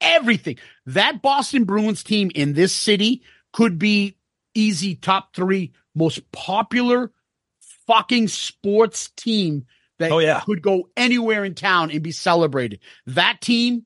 [0.00, 0.58] everything.
[0.86, 3.22] That Boston Bruins team in this city
[3.54, 4.16] could be
[4.58, 7.12] easy top three most popular
[7.86, 9.66] fucking sports team
[9.98, 10.40] that Oh, yeah.
[10.40, 12.80] could go anywhere in town and be celebrated.
[13.06, 13.84] That team,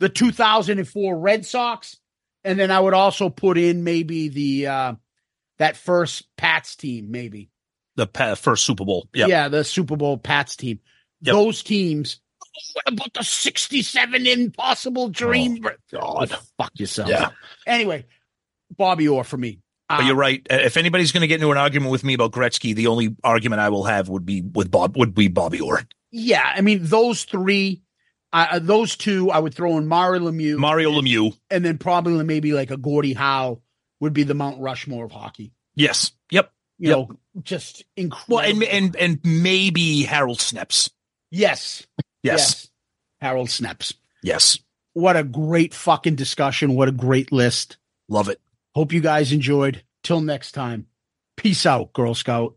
[0.00, 1.96] the 2004 Red Sox,
[2.44, 4.94] and then I would also put in maybe the uh
[5.58, 7.50] that first Pats team, maybe.
[7.96, 9.08] The pa- first Super Bowl.
[9.14, 9.26] Yeah.
[9.26, 10.80] Yeah, the Super Bowl Pats team.
[11.20, 11.34] Yep.
[11.34, 12.20] Those teams.
[12.74, 15.64] What about the 67 impossible dream?
[15.92, 16.30] God.
[16.58, 17.08] Fuck yourself.
[17.08, 17.30] Yeah.
[17.66, 18.06] Anyway,
[18.76, 19.60] Bobby Orr for me.
[19.92, 20.46] But Um, you're right.
[20.50, 23.14] Uh, If anybody's going to get into an argument with me about Gretzky, the only
[23.22, 25.82] argument I will have would be with Bob would be Bobby Orr.
[26.10, 27.82] Yeah, I mean those three,
[28.32, 31.36] uh, those two, I would throw in Mario Lemieux, Mario Lemieux.
[31.50, 33.60] and then probably maybe like a Gordie Howe
[34.00, 35.52] would be the Mount Rushmore of hockey.
[35.74, 36.12] Yes.
[36.30, 36.52] Yep.
[36.78, 36.96] You Yep.
[36.98, 38.36] know, just incredible.
[38.36, 40.90] Well, and and and maybe Harold Snepsts.
[41.30, 41.86] yes,
[42.22, 42.68] Yes.
[43.20, 43.94] Harold Snepsts.
[44.22, 44.58] Yes.
[44.94, 46.74] What a great fucking discussion.
[46.74, 47.78] What a great list.
[48.08, 48.40] Love it.
[48.74, 49.82] Hope you guys enjoyed.
[50.02, 50.86] Till next time.
[51.36, 52.56] Peace out, Girl Scout.